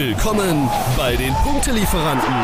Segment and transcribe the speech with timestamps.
[0.00, 0.66] Willkommen
[0.96, 2.34] bei den Punktelieferanten,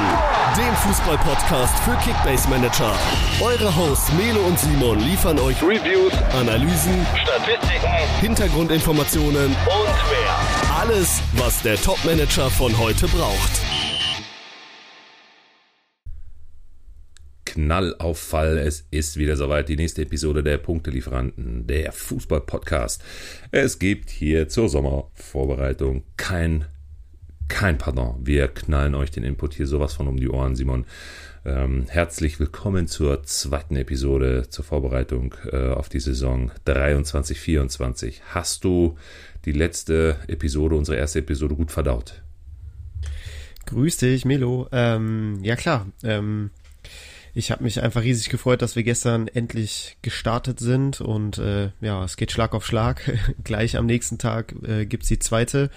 [0.58, 2.94] dem Fußball-Podcast für Kickbase Manager.
[3.40, 10.78] Eure Hosts Melo und Simon liefern euch Reviews, Analysen, Statistiken, Hintergrundinformationen und mehr.
[10.78, 13.62] Alles, was der Top-Manager von heute braucht.
[17.46, 18.58] Knallauffall.
[18.58, 19.70] Es ist wieder soweit.
[19.70, 23.02] Die nächste Episode der Punktelieferanten, der Fußball-Podcast.
[23.50, 26.66] Es gibt hier zur Sommervorbereitung kein,
[27.48, 28.16] kein Pardon.
[28.20, 30.84] Wir knallen euch den Input hier sowas von um die Ohren, Simon.
[31.44, 38.20] Ähm, herzlich willkommen zur zweiten Episode zur Vorbereitung äh, auf die Saison 23-24.
[38.30, 38.96] Hast du
[39.44, 42.22] die letzte Episode, unsere erste Episode gut verdaut?
[43.66, 44.68] Grüß dich, Melo.
[44.72, 46.50] Ähm, ja klar, ähm,
[47.32, 52.02] ich habe mich einfach riesig gefreut, dass wir gestern endlich gestartet sind und äh, ja,
[52.02, 53.12] es geht Schlag auf Schlag.
[53.44, 55.70] Gleich am nächsten Tag äh, gibt's die zweite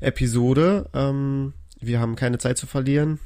[0.00, 0.88] Episode.
[0.94, 3.18] Ähm, wir haben keine Zeit zu verlieren.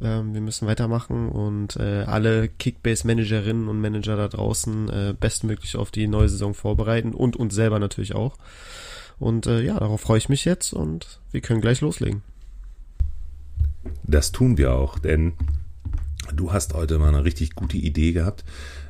[0.00, 5.90] Ähm, wir müssen weitermachen und äh, alle Kickbase-Managerinnen und Manager da draußen äh, bestmöglich auf
[5.90, 8.36] die neue Saison vorbereiten und uns selber natürlich auch.
[9.18, 12.22] Und äh, ja, darauf freue ich mich jetzt und wir können gleich loslegen.
[14.04, 15.32] Das tun wir auch, denn
[16.34, 18.44] Du hast heute mal eine richtig gute Idee gehabt.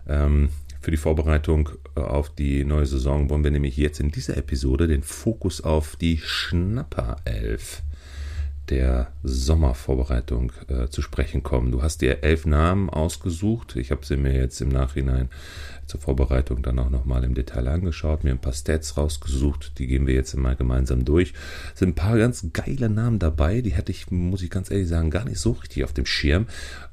[0.07, 4.37] Ähm, für die Vorbereitung äh, auf die neue Saison wollen wir nämlich jetzt in dieser
[4.37, 7.83] Episode den Fokus auf die Schnapper 11
[8.71, 11.73] der Sommervorbereitung äh, zu sprechen kommen.
[11.73, 13.77] Du hast dir elf Namen ausgesucht.
[13.77, 15.31] Ich habe sie mir jetzt im Nachhinein
[15.87, 19.79] zur Vorbereitung dann auch nochmal im Detail angeschaut, mir ein paar Stats rausgesucht.
[19.79, 21.33] Die gehen wir jetzt mal gemeinsam durch.
[21.73, 23.63] Es sind ein paar ganz geile Namen dabei.
[23.63, 26.47] Die hätte ich, muss ich ganz ehrlich sagen, gar nicht so richtig auf dem Schirm.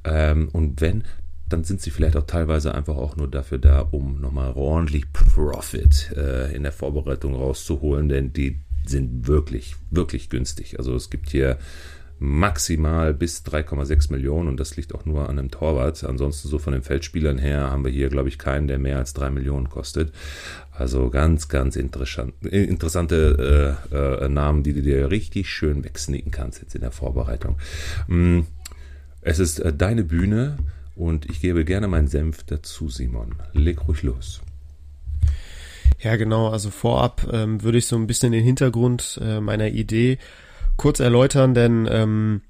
[0.05, 1.03] Ähm, und wenn,
[1.49, 6.11] dann sind sie vielleicht auch teilweise einfach auch nur dafür da, um nochmal ordentlich Profit
[6.15, 10.77] äh, in der Vorbereitung rauszuholen, denn die sind wirklich, wirklich günstig.
[10.79, 11.57] Also es gibt hier
[12.17, 16.03] maximal bis 3,6 Millionen und das liegt auch nur an einem Torwart.
[16.03, 19.13] Ansonsten so von den Feldspielern her haben wir hier, glaube ich, keinen, der mehr als
[19.13, 20.13] 3 Millionen kostet.
[20.71, 26.61] Also ganz, ganz interessant, interessante äh, äh, Namen, die du dir richtig schön wegsneaken kannst
[26.61, 27.57] jetzt in der Vorbereitung.
[28.07, 28.41] Mm,
[29.21, 30.57] es ist äh, deine Bühne
[30.95, 33.35] und ich gebe gerne meinen Senf dazu, Simon.
[33.53, 34.41] Leg ruhig los.
[35.99, 36.49] Ja, genau.
[36.49, 40.17] Also vorab ähm, würde ich so ein bisschen den Hintergrund äh, meiner Idee
[40.77, 42.41] kurz erläutern, denn ähm,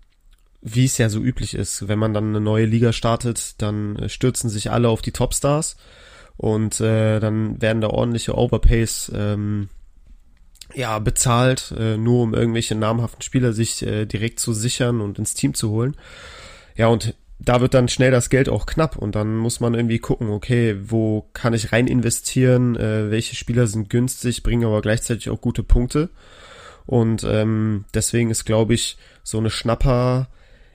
[0.62, 4.10] wie es ja so üblich ist, wenn man dann eine neue Liga startet, dann äh,
[4.10, 5.78] stürzen sich alle auf die Topstars
[6.38, 9.70] und äh, dann werden da ordentliche Overpays ähm,
[10.74, 15.34] ja bezahlt, äh, nur um irgendwelche namhaften Spieler sich äh, direkt zu sichern und ins
[15.36, 15.96] Team zu holen.
[16.76, 20.00] Ja, und da wird dann schnell das Geld auch knapp und dann muss man irgendwie
[20.00, 25.30] gucken, okay, wo kann ich rein investieren, äh, welche Spieler sind günstig, bringen aber gleichzeitig
[25.30, 26.10] auch gute Punkte.
[26.86, 30.30] Und ähm, deswegen ist, glaube ich, so eine Schnapper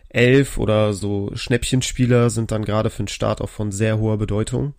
[0.08, 4.74] elf oder so Schnäppchenspieler sind dann gerade für den Start auch von sehr hoher Bedeutung.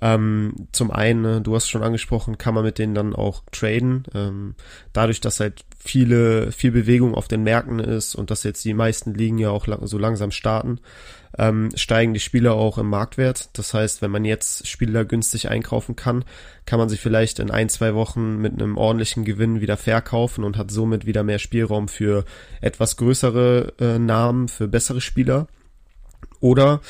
[0.00, 4.04] Ähm, zum einen, ne, du hast schon angesprochen, kann man mit denen dann auch traden.
[4.14, 4.54] Ähm,
[4.92, 9.14] dadurch, dass halt viele, viel Bewegung auf den Märkten ist und dass jetzt die meisten
[9.14, 10.80] Ligen ja auch lang, so langsam starten,
[11.38, 13.50] ähm, steigen die Spieler auch im Marktwert.
[13.58, 16.24] Das heißt, wenn man jetzt Spieler günstig einkaufen kann,
[16.64, 20.56] kann man sie vielleicht in ein, zwei Wochen mit einem ordentlichen Gewinn wieder verkaufen und
[20.56, 22.24] hat somit wieder mehr Spielraum für
[22.60, 25.46] etwas größere äh, Namen, für bessere Spieler.
[26.40, 26.80] Oder,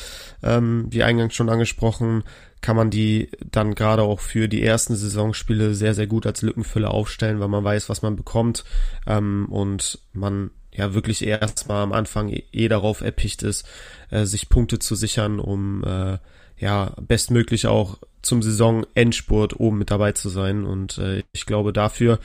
[0.43, 2.25] ähm, wie eingangs schon angesprochen,
[2.67, 6.91] kann man die dann gerade auch für die ersten Saisonspiele sehr, sehr gut als Lückenfüller
[6.91, 8.65] aufstellen, weil man weiß, was man bekommt
[9.07, 13.69] ähm, und man ja wirklich erstmal am Anfang eh, eh darauf erpicht ist,
[14.11, 16.19] äh, sich Punkte zu sichern, um äh,
[16.59, 20.65] ja bestmöglich auch zum Saisonendspurt oben mit dabei zu sein.
[20.65, 22.19] Und äh, ich glaube, dafür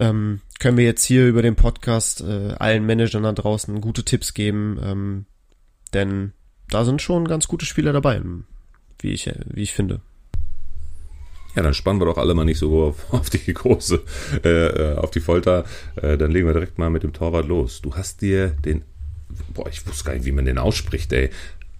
[0.00, 4.32] ähm, können wir jetzt hier über den Podcast äh, allen Managern da draußen gute Tipps
[4.32, 5.26] geben, ähm,
[5.92, 6.32] denn
[6.70, 8.22] da sind schon ganz gute Spieler dabei,
[9.02, 10.00] wie ich, wie ich finde.
[11.54, 14.02] Ja, dann spannen wir doch alle mal nicht so auf, auf die große,
[14.42, 15.64] äh, auf die Folter.
[15.96, 17.82] Äh, dann legen wir direkt mal mit dem Torwart los.
[17.82, 18.82] Du hast dir den,
[19.52, 21.30] boah, ich wusste gar nicht, wie man den ausspricht, ey.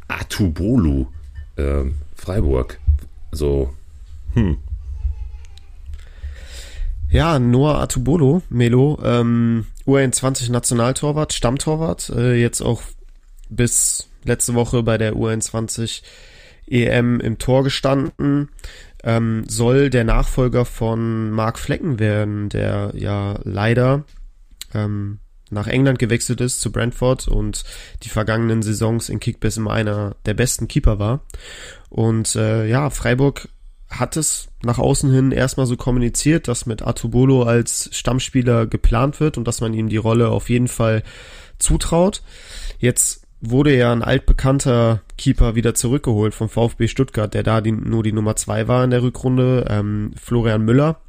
[0.08, 1.06] Atubolu,
[1.56, 1.84] äh,
[2.14, 2.78] Freiburg.
[3.30, 3.72] So,
[4.34, 4.58] hm.
[7.10, 12.82] Ja, Noah Atubolo, Melo, ähm, U21 Nationaltorwart, Stammtorwart, äh, jetzt auch
[13.50, 16.02] bis letzte Woche bei der U21
[16.68, 18.48] EM im Tor gestanden
[19.04, 24.04] ähm, soll der Nachfolger von Mark Flecken werden, der ja leider
[24.74, 25.18] ähm,
[25.50, 27.64] nach England gewechselt ist zu Brentford und
[28.02, 31.20] die vergangenen Saisons in Kickbass immer einer der besten Keeper war.
[31.90, 33.48] Und äh, ja, Freiburg
[33.90, 39.36] hat es nach außen hin erstmal so kommuniziert, dass mit Atubolo als Stammspieler geplant wird
[39.36, 41.02] und dass man ihm die Rolle auf jeden Fall
[41.58, 42.22] zutraut.
[42.78, 48.04] Jetzt wurde ja ein altbekannter Keeper wieder zurückgeholt vom VfB Stuttgart, der da die, nur
[48.04, 51.00] die Nummer zwei war in der Rückrunde, ähm, Florian Müller,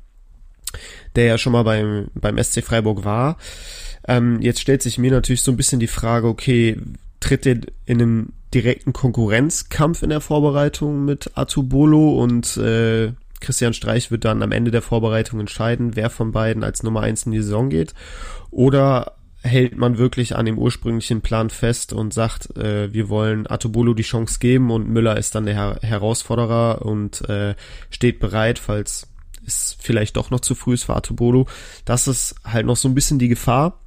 [1.16, 3.38] der ja schon mal beim, beim SC Freiburg war.
[4.08, 6.78] Ähm, jetzt stellt sich mir natürlich so ein bisschen die Frage, okay,
[7.20, 14.10] tritt er in einen direkten Konkurrenzkampf in der Vorbereitung mit Atubolo und äh, Christian Streich
[14.10, 17.42] wird dann am Ende der Vorbereitung entscheiden, wer von beiden als Nummer eins in die
[17.42, 17.94] Saison geht.
[18.50, 19.14] Oder
[19.44, 24.04] hält man wirklich an dem ursprünglichen Plan fest und sagt, äh, wir wollen Atubolo die
[24.04, 27.56] Chance geben und Müller ist dann der Her Herausforderer und äh,
[27.90, 29.08] steht bereit, falls
[29.46, 31.48] es vielleicht doch noch zu früh ist für Atubolo.
[31.84, 33.82] Das ist halt noch so ein bisschen die Gefahr.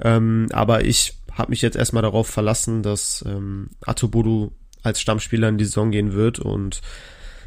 [0.00, 4.52] Ähm, aber ich habe mich jetzt erstmal darauf verlassen, dass ähm, Atobodu
[4.82, 6.80] als Stammspieler in die Saison gehen wird und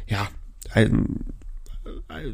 [0.06, 0.28] ja,
[0.72, 1.24] ein,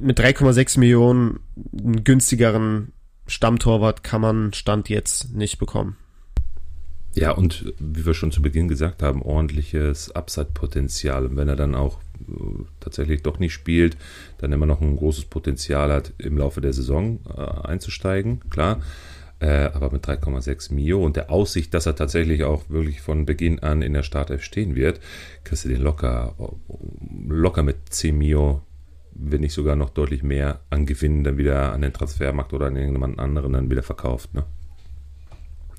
[0.00, 1.40] mit 3,6 Millionen
[1.76, 2.92] einen günstigeren
[3.30, 5.96] Stammtorwart kann man Stand jetzt nicht bekommen.
[7.14, 11.26] Ja, und wie wir schon zu Beginn gesagt haben, ordentliches Upside-Potenzial.
[11.26, 13.96] Und wenn er dann auch äh, tatsächlich doch nicht spielt,
[14.38, 18.80] dann immer noch ein großes Potenzial hat, im Laufe der Saison äh, einzusteigen, klar
[19.40, 23.58] äh, aber mit 3,6 Mio und der Aussicht, dass er tatsächlich auch wirklich von Beginn
[23.58, 25.00] an in der Startelf stehen wird,
[25.44, 26.34] kriegst du den locker,
[27.26, 28.62] locker mit 10 Mio,
[29.22, 32.76] wenn nicht sogar noch deutlich mehr an Gewinn dann wieder an den Transfermarkt oder an
[32.76, 34.44] irgendjemand anderen dann wieder verkauft, ne?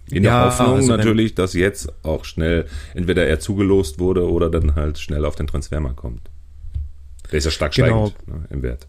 [0.10, 4.50] In der ja, Hoffnung also natürlich, dass jetzt auch schnell entweder er zugelost wurde oder
[4.50, 6.30] dann halt schnell auf den Transfermarkt kommt.
[7.32, 8.08] Der ist ja stark genau.
[8.08, 8.88] steigend ne, im Wert.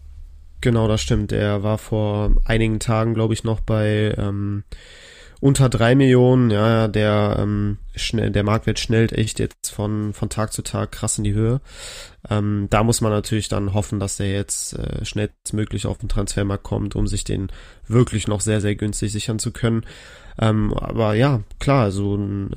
[0.59, 1.31] Genau, das stimmt.
[1.31, 4.63] Er war vor einigen Tagen, glaube ich, noch bei ähm,
[5.43, 6.51] unter drei Millionen.
[6.51, 11.17] Ja, der ähm, schnell, der Marktwert schnellt echt jetzt von von Tag zu Tag krass
[11.17, 11.59] in die Höhe.
[12.29, 16.63] Ähm, da muss man natürlich dann hoffen, dass der jetzt äh, schnellstmöglich auf den Transfermarkt
[16.63, 17.51] kommt, um sich den
[17.89, 19.85] wirklich noch sehr sehr günstig sichern zu können.
[20.39, 22.51] Ähm, aber ja, klar, so ein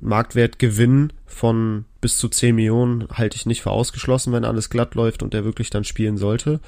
[0.00, 5.22] Marktwertgewinn von bis zu 10 Millionen halte ich nicht für ausgeschlossen, wenn alles glatt läuft
[5.22, 6.58] und der wirklich dann spielen sollte.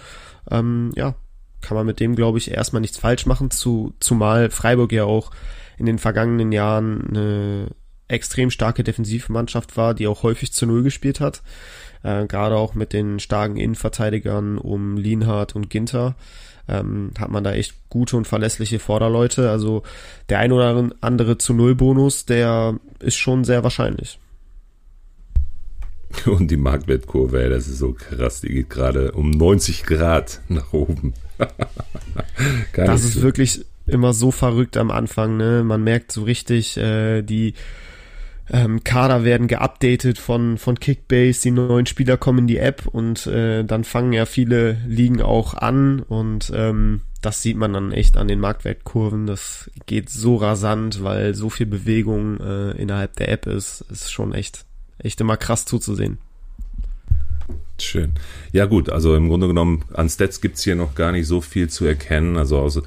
[0.49, 1.17] Ähm, ja,
[1.63, 5.33] kann man mit dem, glaube ich, erstmal nichts falsch machen, zu, zumal Freiburg ja auch
[5.79, 7.69] in den vergangenen Jahren eine
[8.09, 11.43] extrem starke Defensivmannschaft war, die auch häufig zu Null gespielt hat.
[12.03, 16.17] Äh, Gerade auch mit den starken Innenverteidigern um Lienhardt und Ginter
[16.69, 19.51] ähm, hat man da echt gute und verlässliche Vorderleute.
[19.51, 19.83] Also
[20.29, 24.19] der ein oder andere zu Null Bonus, der ist schon sehr wahrscheinlich.
[26.27, 31.15] Und die Marktwertkurve, das ist so krass, die geht gerade um 90 Grad nach oben.
[32.75, 35.63] das ist wirklich immer so verrückt am Anfang, ne?
[35.65, 37.55] Man merkt so richtig, äh, die
[38.51, 43.27] ähm, Kader werden geupdatet von, von Kickbase, die neuen Spieler kommen in die App und
[43.27, 48.19] äh, dann fangen ja viele Ligen auch an und ähm, das sieht man dann echt
[48.19, 49.27] an den Marktwertkurven.
[49.27, 53.81] Das geht so rasant, weil so viel Bewegung äh, innerhalb der App ist.
[53.91, 54.67] Ist schon echt,
[54.99, 56.19] echt immer krass zuzusehen.
[57.81, 58.13] Schön.
[58.53, 61.71] Ja gut, also im Grunde genommen an Stats gibt's hier noch gar nicht so viel
[61.71, 62.37] zu erkennen.
[62.37, 62.83] Also, also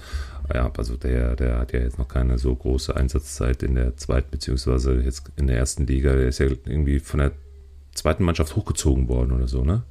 [0.53, 4.31] ja, also der, der hat ja jetzt noch keine so große Einsatzzeit in der zweiten,
[4.31, 6.13] beziehungsweise jetzt in der ersten Liga.
[6.13, 7.31] Der ist ja irgendwie von der
[7.93, 9.83] zweiten Mannschaft hochgezogen worden oder so, ne?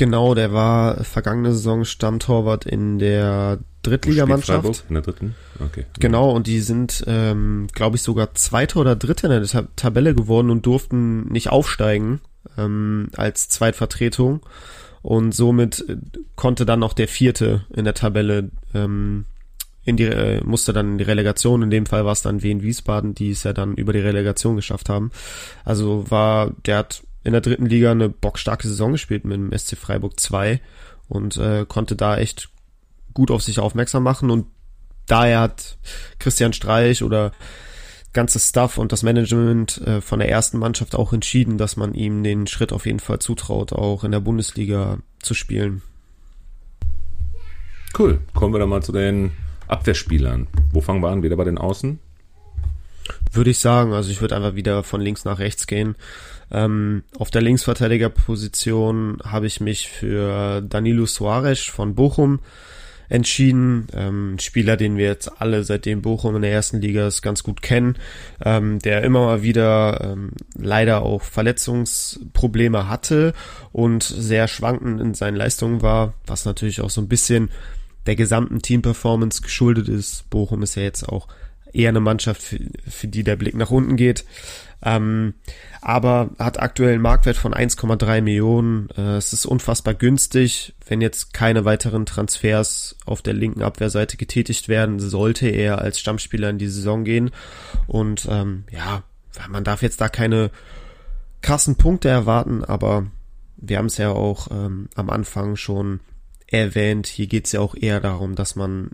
[0.00, 4.84] Genau, der war vergangene Saison Stammtorwart in der Drittligamannschaft.
[4.88, 5.34] In der dritten?
[5.62, 5.84] Okay.
[5.98, 10.14] Genau, und die sind, ähm, glaube ich, sogar Zweiter oder Dritter in der Tab Tabelle
[10.14, 12.22] geworden und durften nicht aufsteigen
[12.56, 14.40] ähm, als Zweitvertretung
[15.02, 15.96] und somit äh,
[16.36, 19.26] konnte dann noch der vierte in der Tabelle ähm,
[19.84, 21.62] in die äh, musste dann in die Relegation.
[21.62, 24.56] In dem Fall war es dann Wien Wiesbaden, die es ja dann über die Relegation
[24.56, 25.10] geschafft haben.
[25.64, 29.76] Also war der hat in der dritten Liga eine bockstarke Saison gespielt mit dem SC
[29.76, 30.60] Freiburg 2
[31.08, 32.48] und äh, konnte da echt
[33.14, 34.46] gut auf sich aufmerksam machen und
[35.06, 35.78] daher hat
[36.18, 37.32] Christian Streich oder
[38.12, 42.22] ganze Staff und das Management äh, von der ersten Mannschaft auch entschieden, dass man ihm
[42.22, 45.82] den Schritt auf jeden Fall zutraut, auch in der Bundesliga zu spielen.
[47.98, 48.20] Cool.
[48.34, 49.32] Kommen wir dann mal zu den
[49.68, 50.46] Abwehrspielern.
[50.72, 51.22] Wo fangen wir an?
[51.22, 51.98] Wieder bei den Außen?
[53.32, 53.92] Würde ich sagen.
[53.92, 55.96] Also ich würde einfach wieder von links nach rechts gehen.
[56.50, 62.40] Ähm, auf der Linksverteidigerposition habe ich mich für Danilo Suarez von Bochum
[63.10, 63.88] entschieden.
[63.92, 67.60] Ähm, Spieler, den wir jetzt alle seitdem Bochum in der ersten Liga ist, ganz gut
[67.60, 67.96] kennen,
[68.42, 73.34] ähm, der immer mal wieder ähm, leider auch Verletzungsprobleme hatte
[73.72, 77.50] und sehr schwankend in seinen Leistungen war, was natürlich auch so ein bisschen
[78.06, 80.30] der gesamten Teamperformance geschuldet ist.
[80.30, 81.28] Bochum ist ja jetzt auch
[81.72, 84.24] eher eine Mannschaft, für, für die der Blick nach unten geht.
[84.82, 85.34] Ähm,
[85.82, 88.88] aber hat aktuell einen Marktwert von 1,3 Millionen.
[88.96, 90.74] Äh, es ist unfassbar günstig.
[90.86, 96.50] Wenn jetzt keine weiteren Transfers auf der linken Abwehrseite getätigt werden, sollte er als Stammspieler
[96.50, 97.30] in die Saison gehen.
[97.86, 99.02] Und ähm, ja,
[99.48, 100.50] man darf jetzt da keine
[101.42, 103.06] krassen Punkte erwarten, aber
[103.56, 106.00] wir haben es ja auch ähm, am Anfang schon
[106.46, 107.06] erwähnt.
[107.06, 108.90] Hier geht es ja auch eher darum, dass man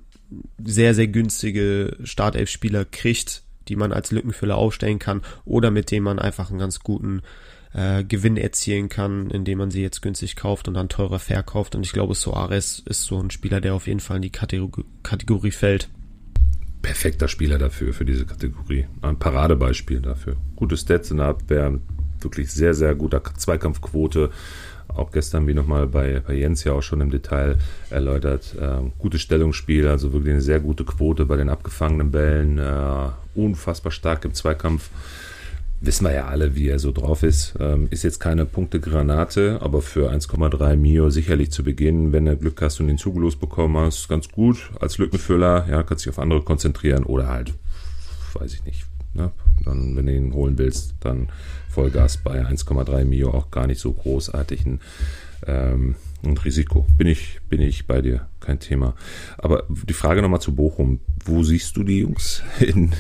[0.63, 6.19] sehr, sehr günstige Startelf-Spieler kriegt, die man als Lückenfüller aufstellen kann oder mit denen man
[6.19, 7.23] einfach einen ganz guten
[7.77, 11.75] äh, Gewinn erzielen kann, indem man sie jetzt günstig kauft und dann teurer verkauft.
[11.75, 14.85] Und ich glaube, Soares ist so ein Spieler, der auf jeden Fall in die Kategorie,
[15.03, 15.89] Kategorie fällt.
[16.83, 18.87] Perfekter Spieler dafür, für diese Kategorie.
[19.03, 20.37] Ein Paradebeispiel dafür.
[20.55, 21.79] Gute Stats in der Abwehr,
[22.21, 24.31] wirklich sehr, sehr guter Zweikampfquote
[24.99, 27.57] auch gestern wie nochmal bei, bei Jens ja auch schon im Detail
[27.91, 28.55] erläutert.
[28.61, 32.59] Ähm, gutes Stellungsspiel, also wirklich eine sehr gute Quote bei den abgefangenen Bällen.
[32.59, 34.91] Äh, unfassbar stark im Zweikampf.
[35.81, 37.55] Wissen wir ja alle, wie er so drauf ist.
[37.61, 42.63] Ähm, ist jetzt keine Punktegranate, aber für 1,3 Mio sicherlich zu Beginn, wenn du Glück
[42.63, 45.67] hast und den Zug losbekommen hast, ganz gut als Lückenfüller.
[45.71, 47.53] Ja, kannst dich auf andere konzentrieren oder halt,
[48.35, 48.87] weiß ich nicht,
[49.17, 49.33] Ne?
[49.67, 51.29] Dann, wenn du ihn holen willst, dann
[51.69, 54.81] Vollgas bei 1,3 Mio auch gar nicht so großartig ein,
[55.47, 56.87] ähm, ein Risiko.
[56.97, 58.95] Bin ich, bin ich bei dir, kein Thema.
[59.37, 61.01] Aber die Frage nochmal zu Bochum.
[61.25, 62.93] Wo siehst du die Jungs in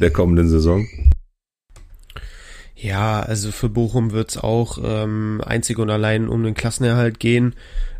[0.00, 0.86] der kommenden Saison?
[2.74, 7.54] Ja, also für Bochum wird es auch ähm, einzig und allein um den Klassenerhalt gehen.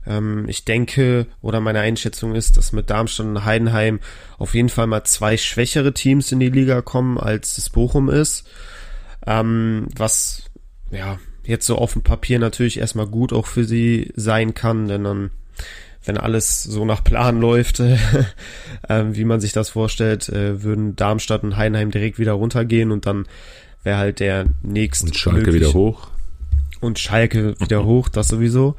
[0.07, 4.01] Ähm, ich denke, oder meine Einschätzung ist, dass mit Darmstadt und Heidenheim
[4.39, 8.49] auf jeden Fall mal zwei schwächere Teams in die Liga kommen, als es Bochum ist.
[9.27, 10.45] Ähm, was,
[10.91, 15.05] ja, jetzt so auf dem Papier natürlich erstmal gut auch für sie sein kann, denn
[15.05, 15.31] dann,
[16.05, 17.95] wenn alles so nach Plan läuft, äh,
[18.89, 23.27] wie man sich das vorstellt, äh, würden Darmstadt und Heidenheim direkt wieder runtergehen und dann
[23.83, 25.07] wäre halt der nächste.
[25.07, 26.09] Und Schalke wieder hoch.
[26.81, 28.77] Und Schalke wieder hoch, das sowieso.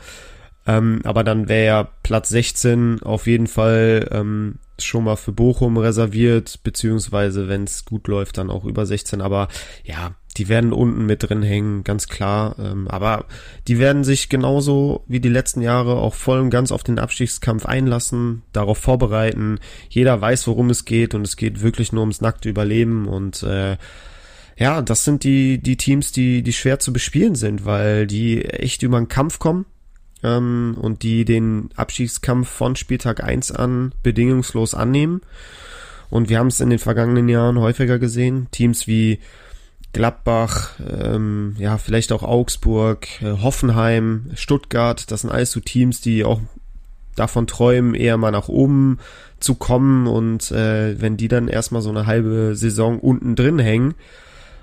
[0.68, 5.78] Ähm, aber dann wäre ja Platz 16 auf jeden Fall ähm, schon mal für Bochum
[5.78, 9.22] reserviert, beziehungsweise wenn es gut läuft, dann auch über 16.
[9.22, 9.48] Aber
[9.86, 12.58] ja, die werden unten mit drin hängen, ganz klar.
[12.60, 13.26] Ähm, aber
[13.68, 17.66] die werden sich genauso wie die letzten Jahre auch voll und ganz auf den Abstiegskampf
[17.66, 19.60] einlassen, darauf vorbereiten.
[19.90, 23.78] Jeder weiß, worum es geht und es geht wirklich nur ums nackte Überleben und äh,
[24.60, 28.82] ja, das sind die, die Teams, die, die schwer zu bespielen sind, weil die echt
[28.82, 29.66] über den Kampf kommen
[30.24, 35.22] ähm, und die den Abstiegskampf von Spieltag 1 an bedingungslos annehmen.
[36.10, 38.48] Und wir haben es in den vergangenen Jahren häufiger gesehen.
[38.52, 39.20] Teams wie
[39.94, 46.24] Gladbach, ähm, ja, vielleicht auch Augsburg, äh, Hoffenheim, Stuttgart, das sind alles so Teams, die
[46.24, 46.40] auch
[47.16, 49.00] davon träumen, eher mal nach oben
[49.40, 53.96] zu kommen und äh, wenn die dann erstmal so eine halbe Saison unten drin hängen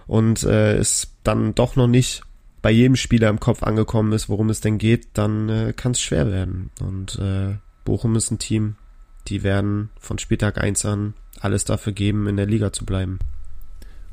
[0.06, 2.22] und äh, es dann doch noch nicht
[2.64, 6.00] bei jedem Spieler im Kopf angekommen ist, worum es denn geht, dann äh, kann es
[6.00, 6.70] schwer werden.
[6.80, 8.76] Und äh, Bochum ist ein Team,
[9.28, 13.18] die werden von Spieltag 1 an alles dafür geben, in der Liga zu bleiben.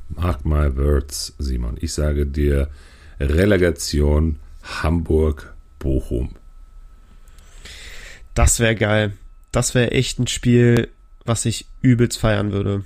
[0.10, 1.78] Mark my words, Simon.
[1.80, 2.70] Ich sage dir
[3.22, 6.36] Relegation Hamburg-Bochum.
[8.34, 9.14] Das wäre geil.
[9.54, 10.90] Das wäre echt ein Spiel,
[11.24, 12.84] was ich übelst feiern würde.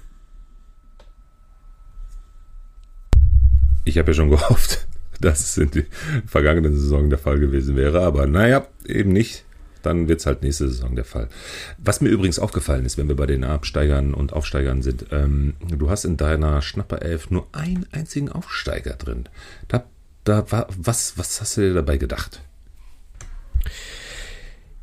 [3.83, 4.85] Ich habe ja schon gehofft,
[5.21, 5.83] dass es in der
[6.25, 8.01] vergangenen Saison der Fall gewesen wäre.
[8.01, 9.43] Aber naja, eben nicht.
[9.81, 11.29] Dann wird es halt nächste Saison der Fall.
[11.77, 15.91] Was mir übrigens aufgefallen ist, wenn wir bei den Absteigern und Aufsteigern sind, ähm, du
[15.91, 19.25] hast in deiner Schnapper 11 nur einen einzigen Aufsteiger drin.
[19.67, 19.83] Da,
[20.23, 22.41] da war, was, was hast du dir dabei gedacht?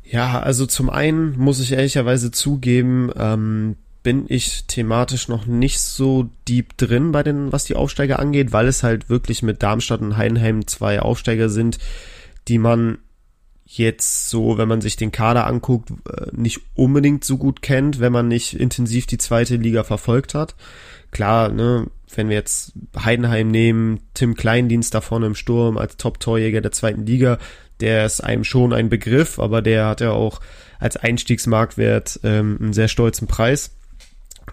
[0.05, 6.29] Ja, also zum einen muss ich ehrlicherweise zugeben, ähm, bin ich thematisch noch nicht so
[6.47, 10.17] deep drin bei den, was die Aufsteiger angeht, weil es halt wirklich mit Darmstadt und
[10.17, 11.79] Heidenheim zwei Aufsteiger sind,
[12.49, 12.99] die man
[13.65, 18.11] jetzt so, wenn man sich den Kader anguckt, äh, nicht unbedingt so gut kennt, wenn
[18.11, 20.55] man nicht intensiv die zweite Liga verfolgt hat.
[21.11, 26.61] Klar, ne, wenn wir jetzt Heidenheim nehmen, Tim Kleindienst da vorne im Sturm als Top-Torjäger
[26.61, 27.39] der zweiten Liga,
[27.79, 30.41] der ist einem schon ein Begriff, aber der hat ja auch
[30.79, 33.71] als Einstiegsmarktwert ähm, einen sehr stolzen Preis.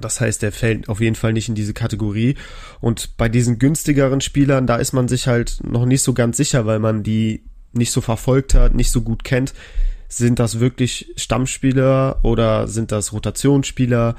[0.00, 2.36] Das heißt, er fällt auf jeden Fall nicht in diese Kategorie.
[2.80, 6.66] Und bei diesen günstigeren Spielern, da ist man sich halt noch nicht so ganz sicher,
[6.66, 9.54] weil man die nicht so verfolgt hat, nicht so gut kennt.
[10.08, 14.16] Sind das wirklich Stammspieler oder sind das Rotationsspieler?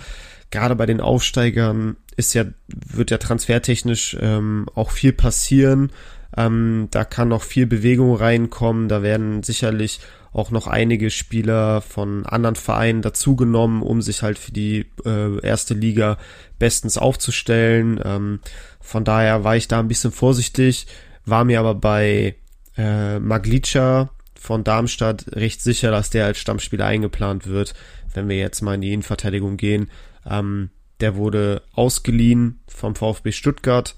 [0.50, 5.92] Gerade bei den Aufsteigern ist ja, wird ja transfertechnisch ähm, auch viel passieren.
[6.36, 8.88] Ähm, da kann noch viel Bewegung reinkommen.
[8.88, 10.00] Da werden sicherlich
[10.34, 15.74] auch noch einige Spieler von anderen Vereinen dazugenommen, um sich halt für die äh, erste
[15.74, 16.18] Liga
[16.58, 18.00] bestens aufzustellen.
[18.04, 18.40] Ähm,
[18.80, 20.88] von daher war ich da ein bisschen vorsichtig,
[21.26, 22.36] war mir aber bei
[22.78, 27.74] äh, Maglica von Darmstadt recht sicher, dass der als Stammspieler eingeplant wird,
[28.14, 29.92] wenn wir jetzt mal in die Innenverteidigung gehen.
[30.26, 30.70] Ähm,
[31.02, 33.96] der wurde ausgeliehen vom VfB Stuttgart.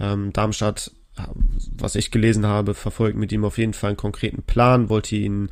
[0.00, 0.92] Ähm, Darmstadt,
[1.76, 5.48] was ich gelesen habe, verfolgt mit ihm auf jeden Fall einen konkreten Plan, wollte ihn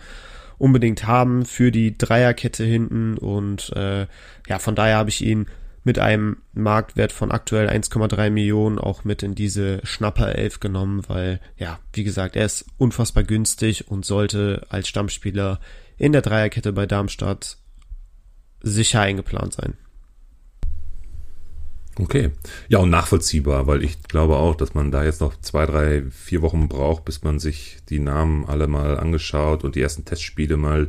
[0.59, 4.07] unbedingt haben für die Dreierkette hinten und äh,
[4.49, 5.47] ja, von daher habe ich ihn
[5.85, 11.40] mit einem Marktwert von aktuell 1,3 Millionen auch mit in diese Schnapper 11 genommen, weil,
[11.57, 15.59] ja, wie gesagt, er ist unfassbar günstig und sollte als Stammspieler
[15.99, 17.59] in der Dreierkette bei Darmstadt
[18.61, 19.76] sicher eingeplant sein.
[21.99, 22.30] Okay.
[22.68, 26.40] Ja, und nachvollziehbar, weil ich glaube auch, dass man da jetzt noch zwei, drei, vier
[26.40, 30.88] Wochen braucht, bis man sich die Namen alle mal angeschaut und die ersten Testspiele mal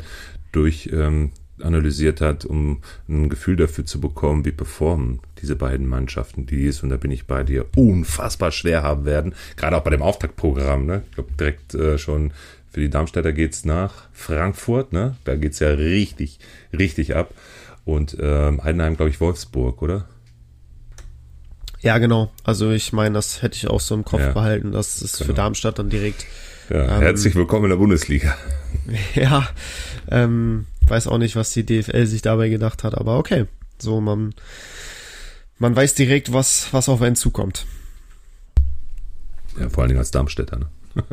[0.54, 1.32] durch ähm,
[1.62, 6.84] analysiert hat, um ein Gefühl dafür zu bekommen, wie performen diese beiden Mannschaften, die es,
[6.84, 9.36] und da bin ich bei dir, unfassbar schwer haben werden.
[9.56, 11.04] Gerade auch bei dem Auftaktprogramm, ne?
[11.10, 12.32] Ich glaube, direkt äh, schon
[12.72, 15.16] für die Darmstädter geht's nach Frankfurt, ne?
[15.26, 16.40] Da geht's ja richtig,
[16.78, 17.34] richtig ab.
[17.86, 20.08] Und ähm, Heidenheim, glaube ich, Wolfsburg, oder?
[21.84, 22.32] Ja, genau.
[22.46, 25.28] Also ich meine, das hätte ich auch so im Kopf ja, behalten, dass es genau.
[25.28, 26.26] für Darmstadt dann direkt.
[26.70, 28.36] Ja, ähm, herzlich willkommen in der Bundesliga.
[29.14, 29.48] Ja,
[30.10, 33.46] ähm, weiß auch nicht, was die DFL sich dabei gedacht hat, aber okay.
[33.78, 34.34] So, man,
[35.60, 37.66] man weiß direkt, was, was auf einen zukommt.
[39.60, 40.68] Ja, vor allen Dingen als Darmstädter, ne?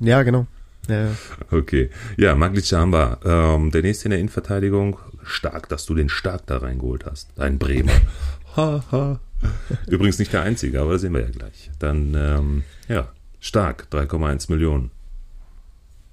[0.00, 0.46] ja, genau.
[0.88, 1.10] Ja.
[1.50, 1.90] Okay.
[2.16, 3.18] Ja, Maglic haben wir.
[3.24, 4.98] Ähm, der nächste in der Innenverteidigung.
[5.22, 7.38] Stark, dass du den Stark da reingeholt hast.
[7.38, 7.92] Ein Bremer.
[8.56, 9.20] ha, ha.
[9.86, 11.70] Übrigens nicht der einzige, aber das sehen wir ja gleich.
[11.78, 13.08] Dann, ähm, ja,
[13.40, 14.90] Stark, 3,1 Millionen.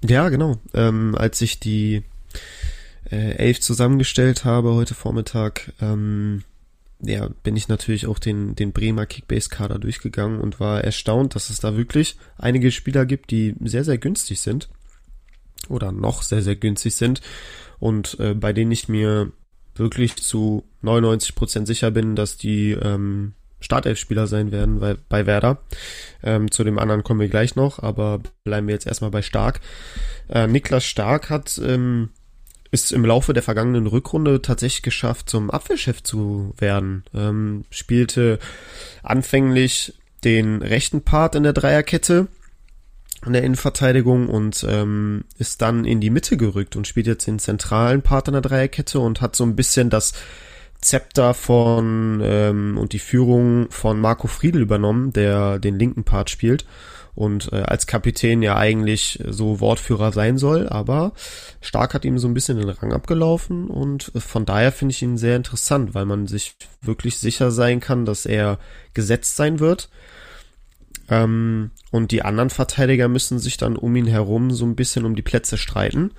[0.04, 0.58] Ja, genau.
[0.74, 2.04] Ähm, als ich die
[3.10, 6.44] äh, elf zusammengestellt habe heute Vormittag, ähm,
[7.00, 11.60] ja, bin ich natürlich auch den, den Bremer Kickbase-Kader durchgegangen und war erstaunt, dass es
[11.60, 14.68] da wirklich einige Spieler gibt, die sehr, sehr günstig sind.
[15.68, 17.20] Oder noch sehr, sehr günstig sind.
[17.78, 19.32] Und äh, bei denen ich mir
[19.78, 25.58] wirklich zu 99 Prozent sicher bin, dass die ähm, Startelf-Spieler sein werden bei, bei Werder.
[26.22, 29.60] Ähm, zu dem anderen kommen wir gleich noch, aber bleiben wir jetzt erstmal bei Stark.
[30.28, 32.10] Äh, Niklas Stark hat ähm,
[32.70, 37.04] ist im Laufe der vergangenen Rückrunde tatsächlich geschafft, zum Abwehrchef zu werden.
[37.14, 38.38] Ähm, spielte
[39.02, 42.26] anfänglich den rechten Part in der Dreierkette
[43.26, 47.38] in der Innenverteidigung und ähm, ist dann in die Mitte gerückt und spielt jetzt den
[47.38, 50.12] zentralen Part in der Dreierkette und hat so ein bisschen das
[50.80, 56.64] Zepter von ähm, und die Führung von Marco Friedl übernommen, der den linken Part spielt
[57.18, 61.12] und äh, als Kapitän ja eigentlich so Wortführer sein soll, aber
[61.60, 65.02] Stark hat ihm so ein bisschen den Rang abgelaufen und äh, von daher finde ich
[65.02, 68.60] ihn sehr interessant, weil man sich wirklich sicher sein kann, dass er
[68.94, 69.88] gesetzt sein wird.
[71.10, 75.16] Ähm, und die anderen Verteidiger müssen sich dann um ihn herum so ein bisschen um
[75.16, 76.12] die Plätze streiten.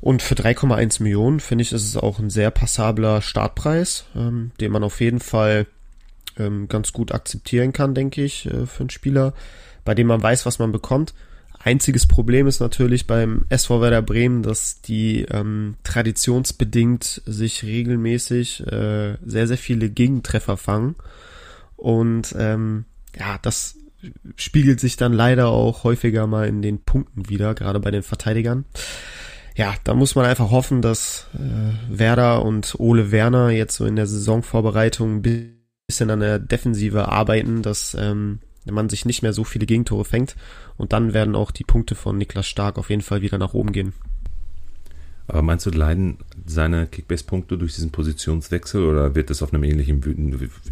[0.00, 4.70] Und für 3,1 Millionen finde ich, ist es auch ein sehr passabler Startpreis, ähm, den
[4.70, 5.66] man auf jeden Fall
[6.38, 9.34] ähm, ganz gut akzeptieren kann, denke ich, äh, für einen Spieler,
[9.84, 11.14] bei dem man weiß, was man bekommt.
[11.58, 19.16] Einziges Problem ist natürlich beim SV Werder Bremen, dass die ähm, traditionsbedingt sich regelmäßig äh,
[19.24, 20.94] sehr, sehr viele Gegentreffer fangen.
[21.76, 22.84] Und ähm,
[23.18, 23.76] ja, das
[24.36, 28.64] spiegelt sich dann leider auch häufiger mal in den Punkten wieder, gerade bei den Verteidigern
[29.58, 33.96] ja, da muss man einfach hoffen, dass äh, Werder und Ole Werner jetzt so in
[33.96, 35.22] der Saisonvorbereitung ein
[35.88, 38.38] bisschen an der Defensive arbeiten, dass ähm,
[38.70, 40.36] man sich nicht mehr so viele Gegentore fängt
[40.76, 43.72] und dann werden auch die Punkte von Niklas Stark auf jeden Fall wieder nach oben
[43.72, 43.94] gehen.
[45.26, 50.00] Aber meinst du, leiden seine Kickbase-Punkte durch diesen Positionswechsel oder wird das auf einem ähnlichen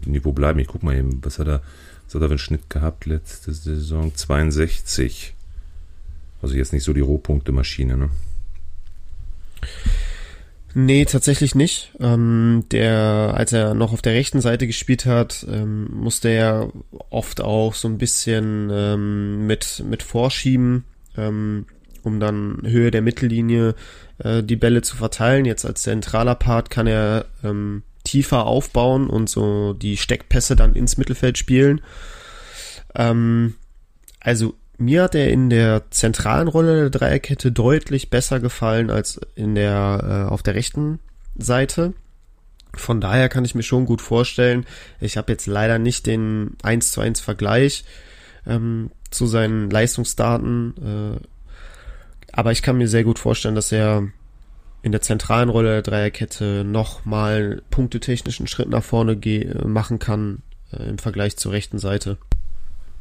[0.07, 0.61] Niveau bleiben?
[0.61, 1.61] Ich guck mal eben, was er,
[2.07, 4.15] was hat er für einen Schnitt gehabt letzte Saison?
[4.15, 5.35] 62.
[6.43, 8.11] Also jetzt nicht so die Rohpunkte-Maschine, ne?
[10.79, 11.93] Nee, tatsächlich nicht.
[12.01, 16.71] Ähm, der, als er noch auf der rechten Seite gespielt hat, ähm, musste er
[17.09, 20.85] oft auch so ein bisschen ähm, mit, mit vorschieben,
[21.17, 21.65] ähm,
[22.03, 23.75] um dann Höhe der Mittellinie
[24.19, 25.47] äh, die Bälle zu verteilen.
[25.47, 30.97] Jetzt als zentraler Part kann er ähm, tiefer aufbauen und so die Steckpässe dann ins
[30.97, 31.83] Mittelfeld spielen.
[32.95, 33.55] Ähm,
[34.21, 39.55] also mir hat er in der zentralen Rolle der Dreierkette deutlich besser gefallen als in
[39.55, 41.01] der äh, auf der rechten
[41.37, 41.95] Seite.
[42.75, 44.67] Von daher kann ich mir schon gut vorstellen.
[45.01, 47.85] Ich habe jetzt leider nicht den 1 zu 1 Vergleich
[48.47, 51.17] ähm, zu seinen Leistungsdaten.
[51.17, 51.27] Äh,
[52.33, 54.09] aber ich kann mir sehr gut vorstellen, dass er
[54.87, 59.19] in der zentralen Rolle der Dreierkette nochmal punktetechnischen Schritt nach vorne
[59.67, 62.19] machen kann äh, im Vergleich zur rechten Seite.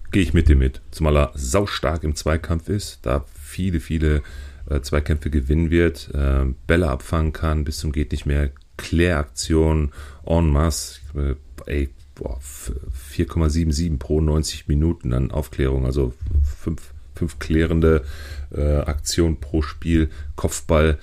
[0.10, 0.82] Gehe ich mit dir mit.
[0.90, 4.24] Zumal er saustark im Zweikampf ist, da viele, viele
[4.68, 9.92] äh, Zweikämpfe gewinnen wird, äh, Bälle abfangen kann, bis zum geht nicht mehr, Kläraktion
[10.26, 11.36] en masse, äh,
[11.68, 16.16] ey, 4,77 pro 90 Minuten an Aufklärung, also
[16.60, 16.82] fünf,
[17.14, 18.06] fünf klärende
[18.52, 20.98] äh, Aktionen pro Spiel, Kopfball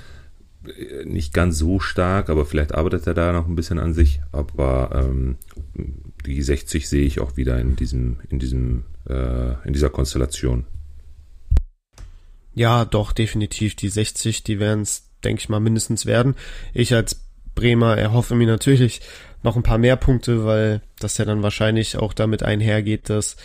[1.05, 4.90] nicht ganz so stark, aber vielleicht arbeitet er da noch ein bisschen an sich, aber
[5.07, 5.37] ähm,
[6.27, 10.64] die 60 sehe ich auch wieder in diesem, in diesem, äh, in dieser Konstellation.
[12.55, 13.75] Ja, doch, definitiv.
[13.75, 16.35] Die 60, die werden es, denke ich mal, mindestens werden.
[16.75, 19.01] Ich als Bremer erhoffe mir natürlich
[19.42, 23.37] noch ein paar mehr Punkte, weil das ja dann wahrscheinlich auch damit einhergeht, dass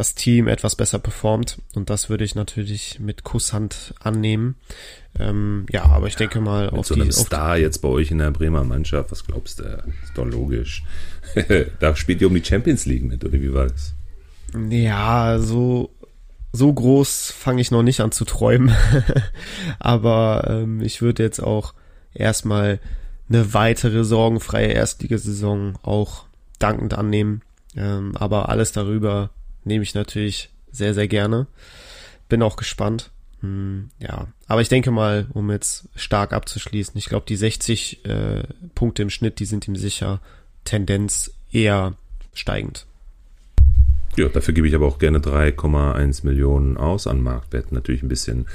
[0.00, 1.58] das Team etwas besser performt.
[1.74, 4.56] Und das würde ich natürlich mit Kusshand annehmen.
[5.18, 8.10] Ähm, ja, aber ich denke mal mit auf so die, einem Star jetzt bei euch
[8.10, 9.64] in der Bremer Mannschaft, was glaubst du?
[10.02, 10.84] Ist doch logisch.
[11.80, 13.92] da spielt ihr um die Champions League mit, oder wie war das?
[14.70, 15.90] Ja, so
[16.52, 18.74] so groß fange ich noch nicht an zu träumen.
[19.78, 21.74] aber ähm, ich würde jetzt auch
[22.14, 22.80] erstmal
[23.28, 26.24] eine weitere sorgenfreie Erstligasaison auch
[26.58, 27.42] dankend annehmen.
[27.76, 29.30] Ähm, aber alles darüber
[29.64, 31.46] nehme ich natürlich sehr, sehr gerne.
[32.28, 33.10] Bin auch gespannt.
[33.40, 38.42] Hm, ja, aber ich denke mal, um jetzt stark abzuschließen, ich glaube, die 60 äh,
[38.74, 40.20] Punkte im Schnitt, die sind ihm sicher
[40.64, 41.94] Tendenz eher
[42.34, 42.86] steigend.
[44.16, 47.72] Ja, dafür gebe ich aber auch gerne 3,1 Millionen aus an Marktwert.
[47.72, 48.46] Natürlich ein bisschen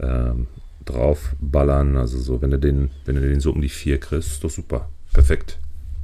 [0.00, 0.48] ähm,
[0.84, 1.96] draufballern.
[1.96, 4.50] Also so, wenn du den, wenn du den so um die 4 kriegst, ist doch
[4.50, 4.88] super.
[5.12, 5.58] Perfekt.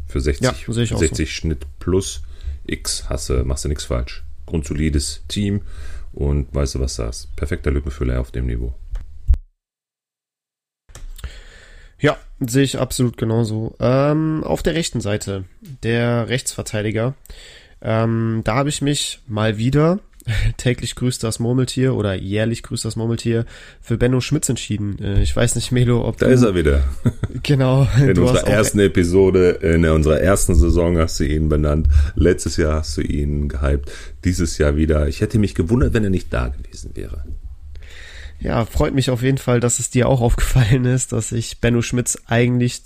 [0.07, 1.33] Für 60, ja, 60 so.
[1.33, 2.23] Schnitt plus
[2.67, 4.23] X hast du, machst du nichts falsch.
[4.49, 5.63] Grundsolides Team
[6.13, 7.35] und weißt du, was du hast.
[7.37, 8.75] Perfekter Lückenfüller auf dem Niveau.
[12.01, 13.75] Ja, sehe ich absolut genauso.
[13.81, 15.45] Ähm, auf der rechten Seite,
[15.83, 17.15] der Rechtsverteidiger.
[17.83, 20.01] Ähm, da habe ich mich mal wieder
[20.57, 23.45] täglich grüßt das Murmeltier oder jährlich grüßt das Murmeltier
[23.81, 24.99] für Benno Schmitz entschieden.
[25.03, 26.83] Äh, ich weiß nicht, Melo, ob Da du, ist er wieder.
[27.43, 27.87] Genau.
[27.99, 31.87] In unserer ersten Episode, in unserer ersten Saison hast du ihn benannt.
[32.15, 33.93] Letztes Jahr hast du ihn gehypt.
[34.25, 35.09] Dieses Jahr wieder.
[35.09, 37.25] Ich hätte mich gewundert, wenn er nicht da gewesen wäre.
[38.41, 41.83] Ja, freut mich auf jeden Fall, dass es dir auch aufgefallen ist, dass ich Benno
[41.83, 42.83] Schmitz eigentlich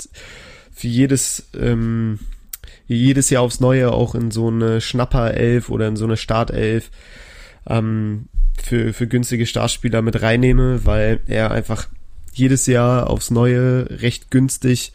[0.74, 2.18] für jedes ähm,
[2.87, 6.90] jedes Jahr aufs Neue auch in so eine Schnapper-Elf oder in so eine Startelf
[7.66, 8.29] ähm,
[8.62, 11.88] für, für günstige Startspieler mit reinnehme, weil er einfach
[12.33, 14.92] jedes Jahr aufs Neue recht günstig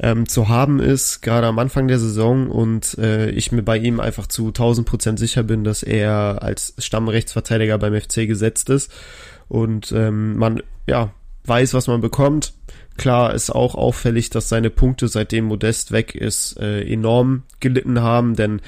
[0.00, 4.00] ähm, zu haben ist, gerade am Anfang der Saison und äh, ich mir bei ihm
[4.00, 8.92] einfach zu 1000 Prozent sicher bin, dass er als Stammrechtsverteidiger beim FC gesetzt ist
[9.48, 11.12] und ähm, man ja
[11.44, 12.54] weiß, was man bekommt.
[12.96, 18.36] Klar ist auch auffällig, dass seine Punkte, seitdem Modest weg ist, äh, enorm gelitten haben,
[18.36, 18.60] denn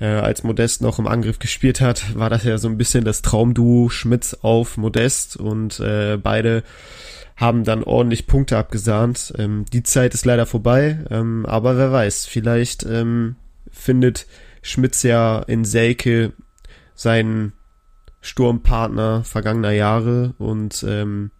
[0.00, 3.22] äh, als Modest noch im Angriff gespielt hat, war das ja so ein bisschen das
[3.22, 6.62] Traumduo Schmitz auf Modest und äh, beide
[7.36, 9.32] haben dann ordentlich Punkte abgesahnt.
[9.38, 13.36] Ähm, die Zeit ist leider vorbei, ähm, aber wer weiß, vielleicht ähm,
[13.70, 14.26] findet
[14.60, 16.34] Schmitz ja in Selke
[16.94, 17.54] seinen
[18.20, 21.30] Sturmpartner vergangener Jahre und ähm,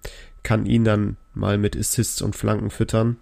[0.43, 3.17] kann ihn dann mal mit Assists und Flanken füttern.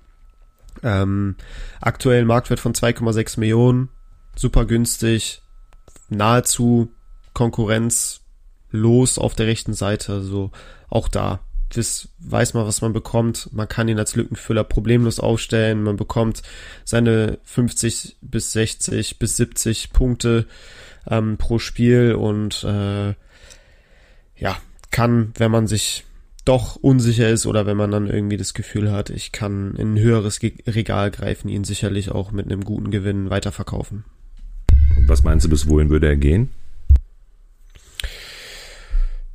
[0.83, 1.37] Ähm,
[1.81, 3.89] aktuell Marktwert von 2,6 Millionen,
[4.37, 5.43] super günstig,
[6.09, 6.93] nahezu
[7.35, 8.21] Konkurrenz
[8.71, 10.51] los auf der rechten Seite, also
[10.89, 11.41] auch da
[11.75, 13.51] das weiß man, was man bekommt.
[13.53, 15.83] Man kann ihn als Lückenfüller problemlos aufstellen.
[15.83, 16.43] Man bekommt
[16.85, 20.47] seine 50 bis 60 bis 70 Punkte
[21.07, 23.15] ähm, pro Spiel und äh,
[24.37, 24.57] ja,
[24.91, 26.05] kann, wenn man sich
[26.49, 29.99] doch unsicher ist oder wenn man dann irgendwie das Gefühl hat, ich kann in ein
[29.99, 34.05] höheres Regal greifen, ihn sicherlich auch mit einem guten Gewinn weiterverkaufen.
[35.07, 36.51] Was meinst du, bis wohin würde er gehen?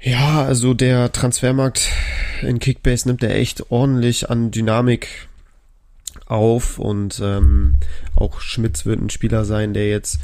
[0.01, 1.89] Ja, also der Transfermarkt
[2.41, 5.29] in Kickbase nimmt er echt ordentlich an Dynamik
[6.25, 7.75] auf und ähm,
[8.15, 10.19] auch Schmitz wird ein Spieler sein, der jetzt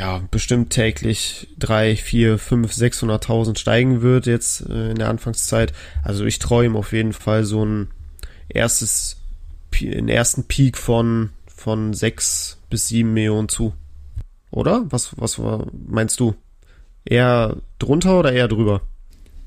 [0.00, 5.74] ja, bestimmt täglich drei, vier, fünf, sechshunderttausend steigen wird jetzt äh, in der Anfangszeit.
[6.02, 7.88] Also ich ihm auf jeden Fall so ein
[8.48, 9.18] erstes,
[9.78, 13.74] einen ersten Peak von, von sechs bis sieben Millionen zu.
[14.50, 14.86] Oder?
[14.88, 15.38] Was, was
[15.86, 16.34] meinst du?
[17.04, 18.80] Eher drunter oder eher drüber?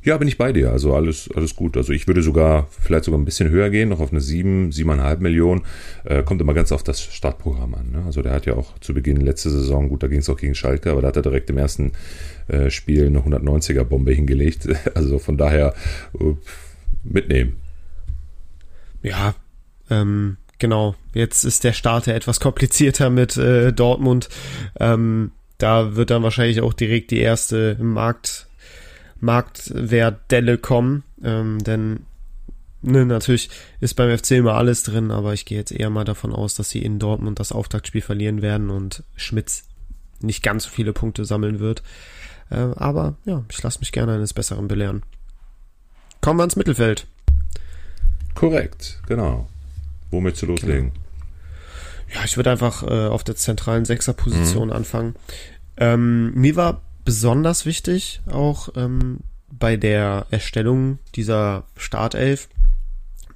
[0.03, 0.71] Ja, bin ich bei dir.
[0.71, 1.77] Also alles, alles gut.
[1.77, 5.19] Also ich würde sogar vielleicht sogar ein bisschen höher gehen, noch auf eine 7, 7,5
[5.19, 5.61] Millionen.
[6.03, 7.91] Äh, kommt immer ganz auf das Startprogramm an.
[7.91, 8.03] Ne?
[8.05, 10.55] Also der hat ja auch zu Beginn letzte Saison, gut, da ging es auch gegen
[10.55, 11.93] Schalke, aber da hat er direkt im ersten
[12.47, 14.67] äh, Spiel eine 190er Bombe hingelegt.
[14.95, 15.73] Also von daher,
[16.19, 16.33] äh,
[17.03, 17.55] mitnehmen.
[19.01, 19.35] Ja,
[19.89, 20.95] ähm, genau.
[21.13, 24.29] Jetzt ist der Start ja etwas komplizierter mit äh, Dortmund.
[24.79, 28.47] Ähm, da wird dann wahrscheinlich auch direkt die erste Markt,
[29.23, 31.03] Marktwertdelle kommen.
[31.23, 32.05] Ähm, denn
[32.81, 36.33] ne, natürlich ist beim FC immer alles drin, aber ich gehe jetzt eher mal davon
[36.33, 39.63] aus, dass sie in Dortmund das Auftaktspiel verlieren werden und Schmitz
[40.19, 41.83] nicht ganz so viele Punkte sammeln wird.
[42.49, 45.03] Äh, aber ja, ich lasse mich gerne eines Besseren belehren.
[46.21, 47.07] Kommen wir ins Mittelfeld.
[48.35, 49.47] Korrekt, genau.
[50.11, 50.91] Womit zu loslegen?
[50.91, 51.03] Genau.
[52.13, 54.73] Ja, ich würde einfach äh, auf der zentralen Sechserposition mhm.
[54.73, 55.15] anfangen.
[55.77, 59.19] Ähm, mir war besonders wichtig, auch ähm,
[59.51, 62.49] bei der Erstellung dieser Startelf,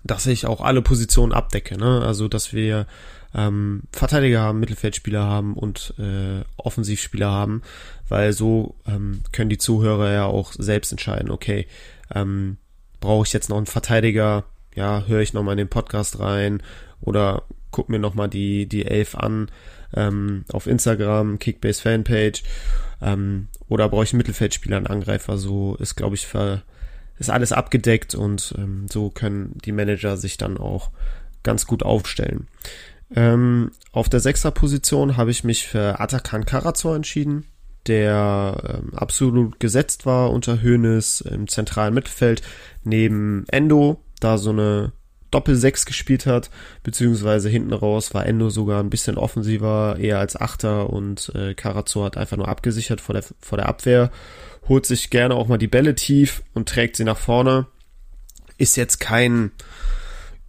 [0.04, 1.78] dass ich auch alle Positionen abdecke.
[1.78, 2.02] Ne?
[2.02, 2.88] Also, dass wir
[3.36, 7.62] ähm, Verteidiger haben, Mittelfeldspieler haben und äh, Offensivspieler haben,
[8.08, 11.68] weil so ähm, können die Zuhörer ja auch selbst entscheiden, okay,
[12.14, 12.58] ähm,
[13.00, 16.64] brauche ich jetzt noch einen Verteidiger, ja, höre ich nochmal in den Podcast rein
[17.02, 19.50] oder guck mir nochmal die, die Elf an
[19.94, 22.44] ähm, auf Instagram, Kickbase Fanpage
[23.02, 26.28] ähm, oder brauche ich einen Mittelfeldspieler, einen Angreifer, so ist, glaube ich,
[27.20, 30.92] ist alles abgedeckt und ähm, so können die Manager sich dann auch
[31.44, 32.48] ganz gut aufstellen.
[33.16, 37.46] Ähm, auf der Sechserposition habe ich mich für Atakan Karazor entschieden,
[37.88, 42.42] der ähm, absolut gesetzt war unter Hönes im zentralen Mittelfeld
[42.84, 44.92] neben Endo, da so eine
[45.38, 46.50] Doppel-6 gespielt hat,
[46.82, 52.06] beziehungsweise hinten raus war Endo sogar ein bisschen offensiver, eher als Achter und äh, Karazor
[52.06, 54.10] hat einfach nur abgesichert vor der, vor der Abwehr,
[54.68, 57.68] holt sich gerne auch mal die Bälle tief und trägt sie nach vorne.
[58.58, 59.52] Ist jetzt kein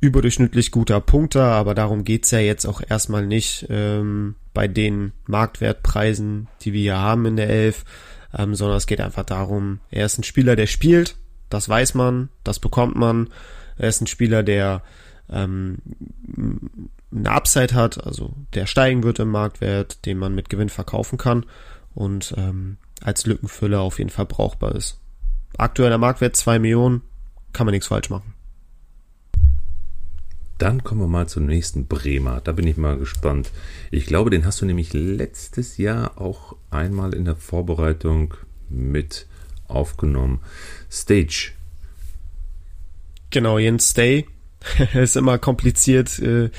[0.01, 6.48] überdurchschnittlich guter Punkter, aber darum geht's ja jetzt auch erstmal nicht ähm, bei den Marktwertpreisen,
[6.62, 7.85] die wir hier haben in der Elf,
[8.37, 11.16] ähm, sondern es geht einfach darum, er ist ein Spieler, der spielt,
[11.51, 13.29] das weiß man, das bekommt man.
[13.79, 14.83] Er ist ein Spieler, der
[15.31, 15.79] ähm,
[17.14, 21.47] eine Upside hat, also der steigen wird im Marktwert, den man mit Gewinn verkaufen kann
[21.95, 25.01] und ähm, als Lückenfüller auf jeden Fall brauchbar ist.
[25.57, 27.03] Aktueller Marktwert zwei Millionen,
[27.53, 28.35] kann man nichts falsch machen.
[30.59, 32.41] Dann kommen wir mal zum nächsten Bremer.
[32.43, 33.53] Da bin ich mal gespannt.
[33.93, 38.35] Ich glaube, den hast du nämlich letztes Jahr auch einmal in der Vorbereitung
[38.69, 39.27] mit
[39.69, 40.41] aufgenommen.
[40.91, 41.53] Stage.
[43.31, 44.27] Genau, Jens Stay.
[44.95, 46.19] ist immer kompliziert.
[46.19, 46.51] Äh,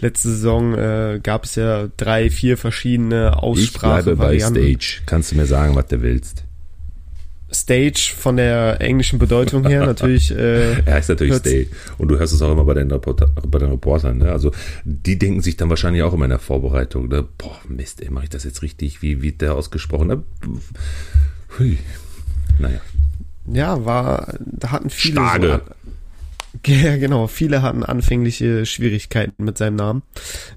[0.00, 3.98] letzte Saison äh, gab es ja drei, vier verschiedene Aussprachen.
[3.98, 5.02] Ich bleibe bei Stage.
[5.06, 6.44] Kannst du mir sagen, was du willst?
[7.54, 10.30] Stage von der englischen Bedeutung her natürlich.
[10.42, 11.66] Äh, er heißt natürlich Stage.
[11.98, 14.18] Und du hörst es auch immer bei den, Reporter, bei den Reportern.
[14.18, 14.32] Ne?
[14.32, 14.52] Also
[14.84, 17.08] die denken sich dann wahrscheinlich auch immer in der Vorbereitung.
[17.08, 17.26] Ne?
[17.36, 19.02] Boah, Mist, ey, mache ich das jetzt richtig?
[19.02, 20.08] Wie wird der ausgesprochen?
[20.08, 20.22] Ne?
[21.58, 21.78] Hui.
[22.58, 22.80] Naja.
[23.46, 25.60] Ja, war, da hatten viele Starke.
[25.66, 25.81] so
[26.66, 27.26] ja, genau.
[27.26, 30.02] Viele hatten anfängliche Schwierigkeiten mit seinem Namen,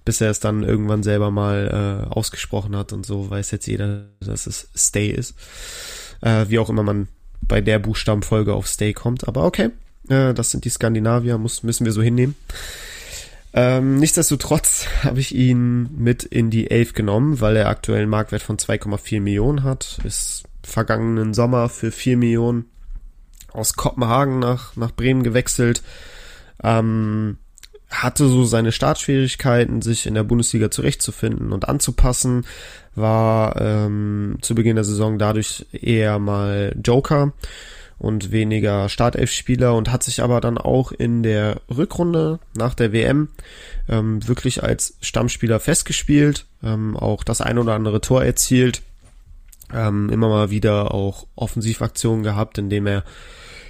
[0.04, 4.08] bis er es dann irgendwann selber mal äh, ausgesprochen hat und so weiß jetzt jeder,
[4.20, 5.36] dass es Stay ist.
[6.22, 7.08] Äh, wie auch immer man
[7.42, 9.28] bei der Buchstabenfolge auf Stay kommt.
[9.28, 9.70] Aber okay,
[10.10, 12.36] äh, das sind die Skandinavier, muss, müssen wir so hinnehmen.
[13.54, 18.42] Ähm, nichtsdestotrotz habe ich ihn mit in die Elf genommen, weil er aktuell einen Marktwert
[18.42, 20.00] von 2,4 Millionen hat.
[20.04, 22.66] Ist vergangenen Sommer für 4 Millionen
[23.56, 25.82] aus Kopenhagen nach, nach Bremen gewechselt.
[26.64, 27.38] Ähm,
[27.90, 32.46] hatte so seine Startschwierigkeiten, sich in der Bundesliga zurechtzufinden und anzupassen,
[32.96, 37.34] war ähm, zu Beginn der Saison dadurch eher mal Joker
[37.98, 43.30] und weniger Startelf-Spieler und hat sich aber dann auch in der Rückrunde nach der WM
[43.88, 48.82] ähm, wirklich als Stammspieler festgespielt, ähm, auch das ein oder andere Tor erzielt,
[49.74, 53.04] ähm, immer mal wieder auch Offensivaktionen gehabt, indem er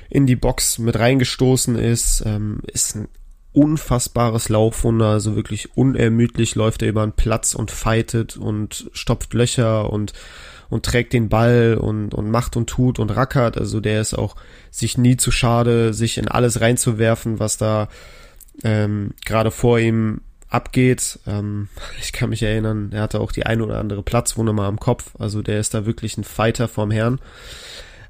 [0.10, 3.08] in die Box mit reingestoßen ist, ähm, ist ein
[3.54, 9.92] unfassbares Laufwunder, also wirklich unermüdlich läuft er über den Platz und fightet und stopft Löcher
[9.92, 10.14] und
[10.70, 13.58] und trägt den Ball und, und macht und tut und rackert.
[13.58, 14.36] Also der ist auch
[14.72, 17.88] sich nie zu schade, sich in alles reinzuwerfen, was da
[18.64, 21.20] ähm, gerade vor ihm abgeht.
[21.28, 21.70] Ähm,
[22.02, 25.16] ich kann mich erinnern, er hatte auch die eine oder andere Platzwunde mal am Kopf.
[25.20, 27.20] Also der ist da wirklich ein Fighter vom Herrn.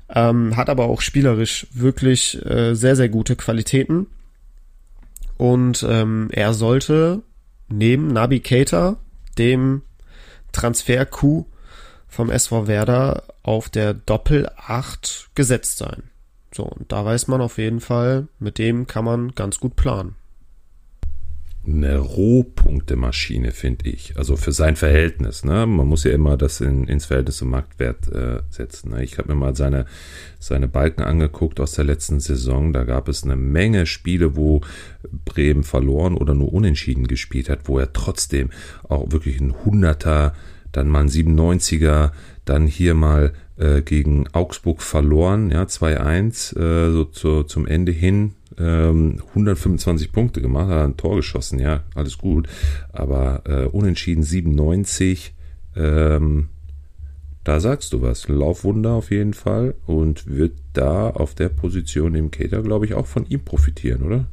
[0.10, 4.08] Ähm, hat aber auch spielerisch wirklich äh, sehr, sehr gute Qualitäten.
[5.38, 7.24] Und ähm, er sollte
[7.68, 8.98] neben Nabi Keita,
[9.38, 9.82] dem
[10.52, 11.46] Transfer-Coup
[12.08, 16.04] vom SV Werder, auf der Doppel 8 gesetzt sein.
[16.54, 20.16] So, und da weiß man auf jeden Fall, mit dem kann man ganz gut planen.
[21.68, 24.18] Eine Rohpunktemaschine, finde ich.
[24.18, 25.44] Also für sein Verhältnis.
[25.44, 25.66] Ne?
[25.66, 28.92] Man muss ja immer das in, ins Verhältnis zum Marktwert äh, setzen.
[28.92, 29.04] Ne?
[29.04, 29.86] Ich habe mir mal seine,
[30.40, 32.74] seine Balken angeguckt aus der letzten Saison.
[32.74, 34.62] Da gab es eine Menge Spiele, wo
[35.26, 38.50] Bremen verloren oder nur unentschieden gespielt hat, wo er trotzdem
[38.88, 40.34] auch wirklich ein Hunderter,
[40.72, 42.12] dann mal ein 97er,
[42.44, 48.34] dann hier mal äh, gegen Augsburg verloren, ja, 2-1, äh, so zu, zum Ende hin
[48.60, 52.48] ähm, 125 Punkte gemacht, hat ein Tor geschossen, ja, alles gut.
[52.92, 55.34] Aber äh, unentschieden 97,
[55.76, 56.50] ähm,
[57.44, 58.28] da sagst du was.
[58.28, 63.06] Laufwunder auf jeden Fall und wird da auf der Position im Kater, glaube ich, auch
[63.06, 64.26] von ihm profitieren, oder?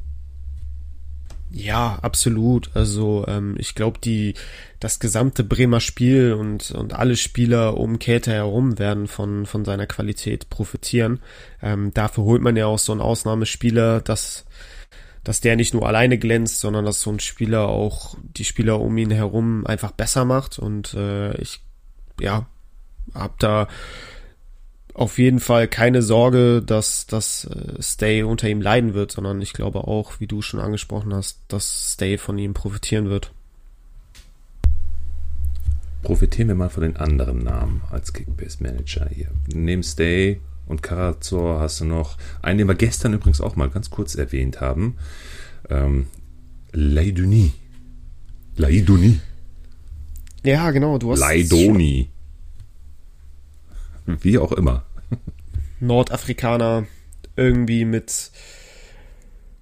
[1.55, 2.71] Ja, absolut.
[2.73, 4.33] Also ähm, ich glaube, die
[4.79, 9.85] das gesamte Bremer Spiel und und alle Spieler um Käthe herum werden von von seiner
[9.85, 11.19] Qualität profitieren.
[11.61, 14.45] Ähm, dafür holt man ja auch so einen Ausnahmespieler, dass
[15.23, 18.97] dass der nicht nur alleine glänzt, sondern dass so ein Spieler auch die Spieler um
[18.97, 20.57] ihn herum einfach besser macht.
[20.57, 21.61] Und äh, ich
[22.19, 22.47] ja
[23.13, 23.67] hab da
[24.93, 29.53] auf jeden Fall keine Sorge, dass dass äh, Stay unter ihm leiden wird, sondern ich
[29.53, 33.31] glaube auch, wie du schon angesprochen hast, dass Stay von ihm profitieren wird.
[36.03, 39.29] Profitieren wir mal von den anderen Namen als Kickbase Manager hier.
[39.53, 43.89] Neben Stay und Karazor hast du noch einen, den wir gestern übrigens auch mal ganz
[43.89, 44.97] kurz erwähnt haben.
[45.69, 46.07] Ähm,
[46.71, 47.53] Laiduni.
[48.57, 49.21] Laiduni.
[50.43, 52.09] Ja, genau, du hast Laidoni.
[54.05, 54.83] Wie auch immer.
[55.79, 56.85] Nordafrikaner
[57.35, 58.31] irgendwie mit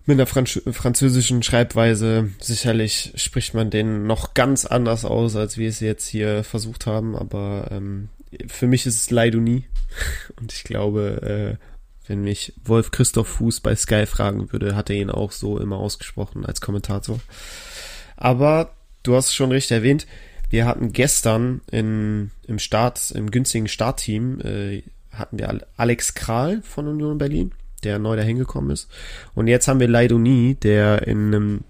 [0.06, 2.32] mit einer Franz französischen Schreibweise.
[2.40, 7.16] Sicherlich spricht man den noch ganz anders aus, als wir es jetzt hier versucht haben,
[7.16, 8.10] aber ähm,
[8.48, 9.66] für mich ist es Leidoni.
[10.40, 11.66] Und ich glaube, äh,
[12.08, 15.78] wenn mich Wolf Christoph Fuß bei Sky fragen würde, hat er ihn auch so immer
[15.78, 17.20] ausgesprochen als Kommentator.
[18.18, 18.74] Aber
[19.04, 20.08] du hast es schon richtig erwähnt,
[20.52, 26.88] wir hatten gestern in, im Start, im günstigen Startteam, äh, hatten wir Alex Kral von
[26.88, 28.90] Union Berlin, der neu dahin gekommen ist.
[29.34, 31.62] Und jetzt haben wir Leidoni, der in einem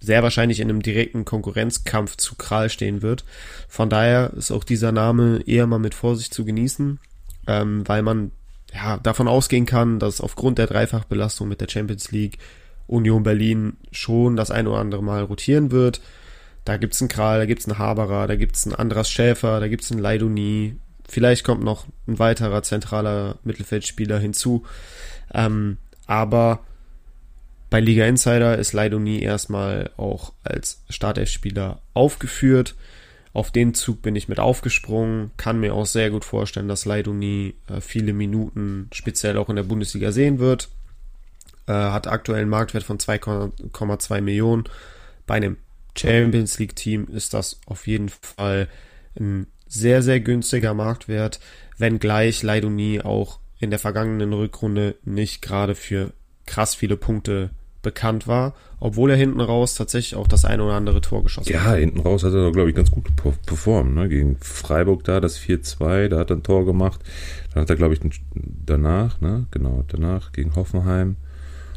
[0.00, 3.24] sehr wahrscheinlich in einem direkten Konkurrenzkampf zu Kral stehen wird.
[3.68, 6.98] Von daher ist auch dieser Name eher mal mit Vorsicht zu genießen,
[7.46, 8.30] ähm, weil man
[8.72, 12.38] ja davon ausgehen kann, dass aufgrund der Dreifachbelastung mit der Champions League
[12.86, 16.00] Union Berlin schon das ein oder andere Mal rotieren wird.
[16.64, 19.90] Da gibt's einen Kral, da gibt's einen Haberer, da gibt's einen Andras Schäfer, da gibt's
[19.92, 20.76] einen Leidoni.
[21.06, 24.64] Vielleicht kommt noch ein weiterer zentraler Mittelfeldspieler hinzu.
[25.32, 26.60] Ähm, aber
[27.70, 32.76] bei Liga Insider ist Leidoni erstmal auch als Startelf-Spieler aufgeführt.
[33.32, 37.54] Auf den Zug bin ich mit aufgesprungen, kann mir auch sehr gut vorstellen, dass Leidoni
[37.68, 40.68] äh, viele Minuten speziell auch in der Bundesliga sehen wird.
[41.66, 44.64] Äh, hat aktuell einen Marktwert von 2,2 Millionen.
[45.26, 45.56] Bei einem
[45.96, 48.68] Champions League Team ist das auf jeden Fall
[49.18, 51.40] ein sehr, sehr günstiger Marktwert,
[51.78, 56.12] wenngleich Leidoni auch in der vergangenen Rückrunde nicht gerade für
[56.46, 57.50] krass viele Punkte
[57.82, 61.62] bekannt war, obwohl er hinten raus tatsächlich auch das eine oder andere Tor geschossen ja,
[61.62, 61.74] hat.
[61.74, 63.04] Ja, hinten raus hat er, glaube ich, ganz gut
[63.46, 63.94] performt.
[63.94, 64.08] Ne?
[64.08, 67.00] Gegen Freiburg da, das 4-2, da hat er ein Tor gemacht.
[67.52, 68.00] Dann hat er, glaube ich,
[68.34, 69.46] danach, ne?
[69.50, 71.16] genau, danach gegen Hoffenheim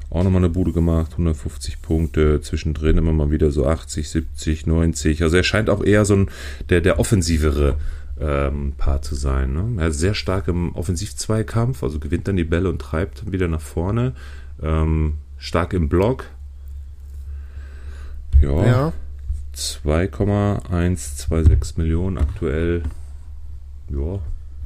[0.09, 5.23] auch nochmal eine Bude gemacht, 150 Punkte, zwischendrin immer mal wieder so 80, 70, 90.
[5.23, 6.29] Also er scheint auch eher so ein,
[6.69, 7.75] der, der offensivere
[8.19, 9.53] ähm, Paar zu sein.
[9.53, 9.81] Ne?
[9.81, 13.61] Er ist sehr stark im Offensivzweikampf, also gewinnt dann die Bälle und treibt wieder nach
[13.61, 14.13] vorne.
[14.61, 16.25] Ähm, stark im Block.
[18.41, 18.65] Ja.
[18.65, 18.93] ja.
[19.53, 22.81] 2,126 Millionen aktuell.
[23.89, 24.19] Ja,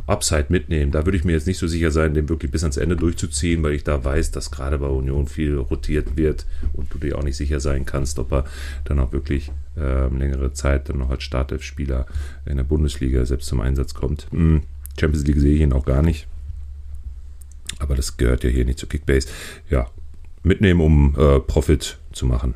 [0.07, 0.91] Upside mitnehmen.
[0.91, 3.63] Da würde ich mir jetzt nicht so sicher sein, den wirklich bis ans Ende durchzuziehen,
[3.63, 7.23] weil ich da weiß, dass gerade bei Union viel rotiert wird und du dir auch
[7.23, 8.45] nicht sicher sein kannst, ob er
[8.85, 12.05] dann auch wirklich äh, längere Zeit dann noch als Startelf-Spieler
[12.45, 14.27] in der Bundesliga selbst zum Einsatz kommt.
[14.31, 14.63] Hm,
[14.99, 16.27] Champions League sehe ich ihn auch gar nicht.
[17.79, 19.27] Aber das gehört ja hier nicht zu Kickbase.
[19.69, 19.89] Ja,
[20.43, 22.55] mitnehmen, um äh, Profit zu machen.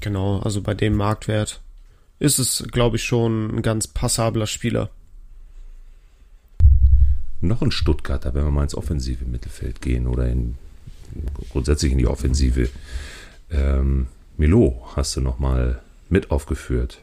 [0.00, 1.62] Genau, also bei dem Marktwert
[2.18, 4.90] ist es, glaube ich, schon ein ganz passabler Spieler
[7.48, 10.56] noch ein Stuttgarter, wenn wir mal ins offensive Mittelfeld gehen oder in,
[11.50, 12.68] grundsätzlich in die Offensive.
[13.50, 16.98] Ähm, Milo hast du noch mal mit aufgeführt.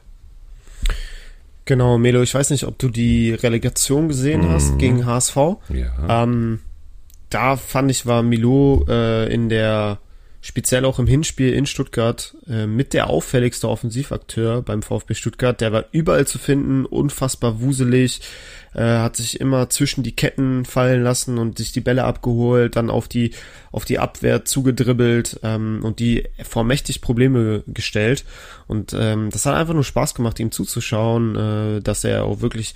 [1.66, 4.78] Genau, Melo, ich weiß nicht, ob du die Relegation gesehen hast mhm.
[4.78, 5.36] gegen HSV.
[5.70, 6.24] Ja.
[6.24, 6.60] Ähm,
[7.30, 10.00] da fand ich, war Milo äh, in der
[10.42, 15.62] speziell auch im Hinspiel in Stuttgart äh, mit der auffälligste Offensivakteur beim VfB Stuttgart.
[15.62, 18.22] Der war überall zu finden, unfassbar wuselig,
[18.74, 22.90] äh, hat sich immer zwischen die Ketten fallen lassen und sich die Bälle abgeholt, dann
[22.90, 23.32] auf die
[23.72, 28.26] auf die Abwehr zugedribbelt ähm, und die vor mächtig Probleme gestellt.
[28.68, 32.74] Und ähm, das hat einfach nur Spaß gemacht, ihm zuzuschauen, äh, dass er auch wirklich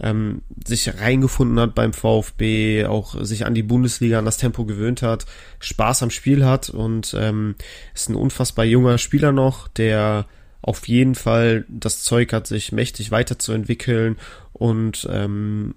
[0.00, 5.02] ähm, sich reingefunden hat beim VfB, auch sich an die Bundesliga, an das Tempo gewöhnt
[5.02, 5.26] hat,
[5.60, 7.54] Spaß am Spiel hat und ähm,
[7.94, 10.26] ist ein unfassbar junger Spieler noch, der
[10.60, 14.16] auf jeden Fall das Zeug hat, sich mächtig weiterzuentwickeln
[14.52, 15.74] und ähm,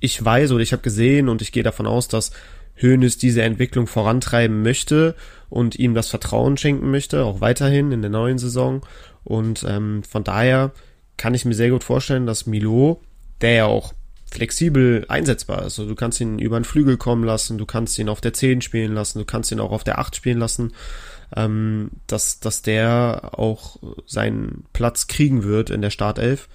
[0.00, 2.32] ich weiß oder ich habe gesehen und ich gehe davon aus, dass
[2.80, 5.14] Hoeneß diese Entwicklung vorantreiben möchte
[5.48, 8.84] und ihm das Vertrauen schenken möchte, auch weiterhin in der neuen Saison.
[9.24, 10.72] Und ähm, von daher
[11.16, 13.02] kann ich mir sehr gut vorstellen, dass Milo,
[13.40, 13.94] der ja auch
[14.30, 15.78] flexibel einsetzbar ist.
[15.78, 18.60] Also du kannst ihn über den Flügel kommen lassen, du kannst ihn auf der 10
[18.60, 20.72] spielen lassen, du kannst ihn auch auf der 8 spielen lassen,
[21.34, 26.48] ähm, dass, dass der auch seinen Platz kriegen wird in der Startelf.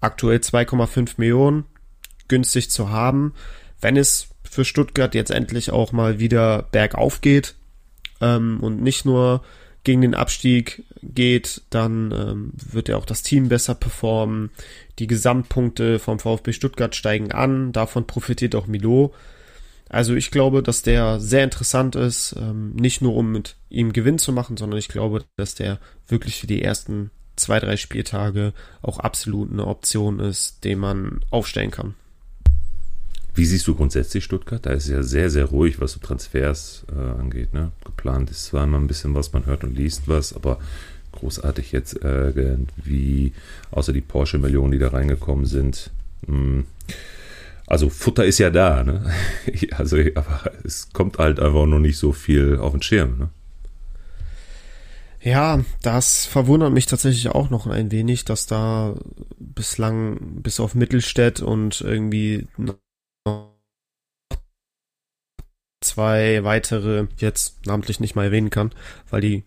[0.00, 1.64] Aktuell 2,5 Millionen,
[2.28, 3.34] günstig zu haben.
[3.80, 7.54] Wenn es für Stuttgart jetzt endlich auch mal wieder bergauf geht
[8.20, 9.42] ähm, und nicht nur
[9.86, 14.50] gegen den Abstieg geht, dann ähm, wird ja auch das Team besser performen.
[14.98, 19.14] Die Gesamtpunkte vom VfB Stuttgart steigen an, davon profitiert auch Milo.
[19.88, 24.18] Also ich glaube, dass der sehr interessant ist, ähm, nicht nur um mit ihm Gewinn
[24.18, 25.78] zu machen, sondern ich glaube, dass der
[26.08, 31.70] wirklich für die ersten zwei, drei Spieltage auch absolut eine Option ist, den man aufstellen
[31.70, 31.94] kann.
[33.36, 34.64] Wie siehst du grundsätzlich Stuttgart?
[34.64, 37.52] Da ist ja sehr, sehr ruhig, was so Transfers äh, angeht.
[37.52, 37.70] Ne?
[37.84, 40.58] Geplant ist zwar immer ein bisschen was, man hört und liest was, aber
[41.12, 43.34] großartig jetzt äh, wie
[43.70, 45.90] außer die Porsche-Millionen, die da reingekommen sind.
[46.26, 46.66] Mh, hm,
[47.66, 49.12] also Futter ist ja da, ne?
[49.72, 53.28] Also, aber es kommt halt einfach noch nicht so viel auf den Schirm, ne?
[55.20, 58.94] Ja, das verwundert mich tatsächlich auch noch ein wenig, dass da
[59.40, 62.46] bislang bis auf Mittelstädt und irgendwie
[65.80, 68.72] zwei weitere jetzt namentlich nicht mal erwähnen kann,
[69.10, 69.44] weil die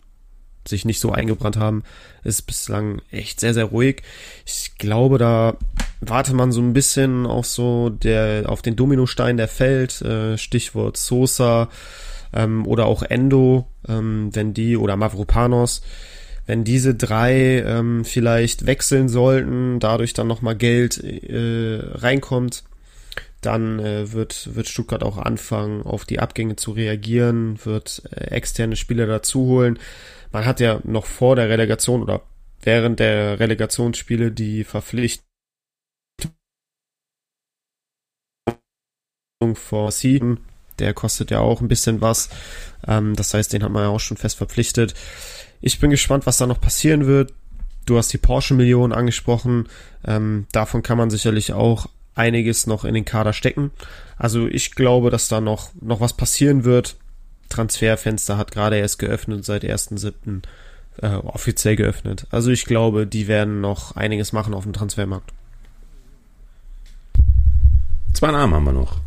[0.67, 1.83] sich nicht so eingebrannt haben,
[2.23, 4.03] ist bislang echt sehr, sehr ruhig.
[4.45, 5.57] Ich glaube, da
[6.01, 10.97] warte man so ein bisschen auf so der, auf den Dominostein, der fällt, äh, Stichwort
[10.97, 11.69] Sosa
[12.33, 15.81] ähm, oder auch Endo, ähm, wenn die, oder Mavropanos,
[16.45, 22.63] wenn diese drei ähm, vielleicht wechseln sollten, dadurch dann nochmal Geld äh, reinkommt,
[23.41, 28.75] dann äh, wird, wird Stuttgart auch anfangen, auf die Abgänge zu reagieren, wird äh, externe
[28.75, 29.79] Spieler dazuholen.
[30.31, 32.21] Man hat ja noch vor der Relegation oder
[32.61, 35.23] während der Relegationsspiele die Verpflichtung
[39.53, 40.39] vor Siegen.
[40.79, 42.29] Der kostet ja auch ein bisschen was.
[42.87, 44.93] Ähm, das heißt, den hat man ja auch schon fest verpflichtet.
[45.61, 47.33] Ich bin gespannt, was da noch passieren wird.
[47.85, 49.67] Du hast die Porsche-Million angesprochen.
[50.05, 51.87] Ähm, davon kann man sicherlich auch
[52.19, 53.71] einiges noch in den Kader stecken.
[54.17, 56.97] Also ich glaube, dass da noch, noch was passieren wird.
[57.47, 60.43] Transferfenster hat gerade erst geöffnet, seit 1.7.
[61.01, 62.27] Äh, offiziell geöffnet.
[62.29, 65.31] Also ich glaube, die werden noch einiges machen auf dem Transfermarkt.
[68.13, 68.99] Zwei Namen haben wir noch.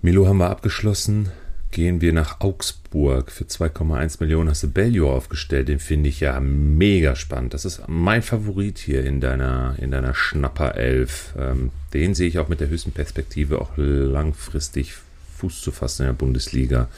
[0.00, 1.30] Milo haben wir abgeschlossen
[1.70, 3.30] gehen wir nach Augsburg.
[3.30, 5.68] Für 2,1 Millionen hast du Bellio aufgestellt.
[5.68, 7.54] Den finde ich ja mega spannend.
[7.54, 11.34] Das ist mein Favorit hier in deiner, in deiner Schnapper-Elf.
[11.38, 14.94] Ähm, den sehe ich auch mit der höchsten Perspektive auch langfristig
[15.38, 16.88] Fuß zu fassen in der Bundesliga.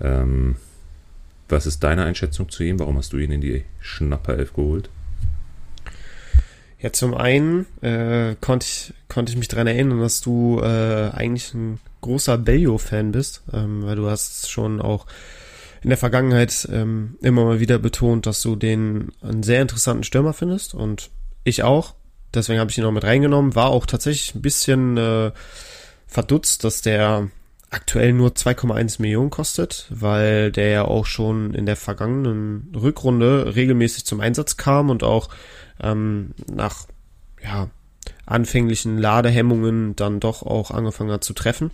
[0.00, 0.56] Ähm,
[1.48, 2.78] was ist deine Einschätzung zu ihm?
[2.78, 4.88] Warum hast du ihn in die Schnapper-Elf geholt?
[6.80, 11.54] Ja, zum einen äh, konnte ich, konnte ich mich daran erinnern, dass du äh, eigentlich
[11.54, 15.06] ein großer Bello-Fan bist, ähm, weil du hast schon auch
[15.82, 20.32] in der Vergangenheit ähm, immer mal wieder betont, dass du den einen sehr interessanten Stürmer
[20.32, 21.10] findest und
[21.44, 21.94] ich auch.
[22.34, 23.54] Deswegen habe ich ihn auch mit reingenommen.
[23.54, 25.30] War auch tatsächlich ein bisschen äh,
[26.06, 27.28] verdutzt, dass der
[27.70, 34.06] aktuell nur 2,1 Millionen kostet, weil der ja auch schon in der vergangenen Rückrunde regelmäßig
[34.06, 35.28] zum Einsatz kam und auch
[35.80, 36.86] ähm, nach
[37.42, 37.68] ja,
[38.24, 41.70] anfänglichen Ladehemmungen dann doch auch angefangen hat zu treffen.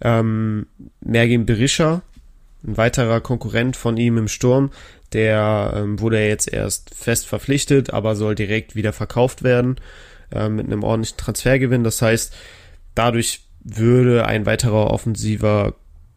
[0.00, 0.66] Ähm,
[1.00, 2.02] Mergin Berisha,
[2.64, 4.70] ein weiterer Konkurrent von ihm im Sturm,
[5.12, 9.76] der ähm, wurde jetzt erst fest verpflichtet, aber soll direkt wieder verkauft werden
[10.32, 11.84] äh, mit einem ordentlichen Transfergewinn.
[11.84, 12.34] Das heißt,
[12.94, 15.74] dadurch würde ein weiterer offensiver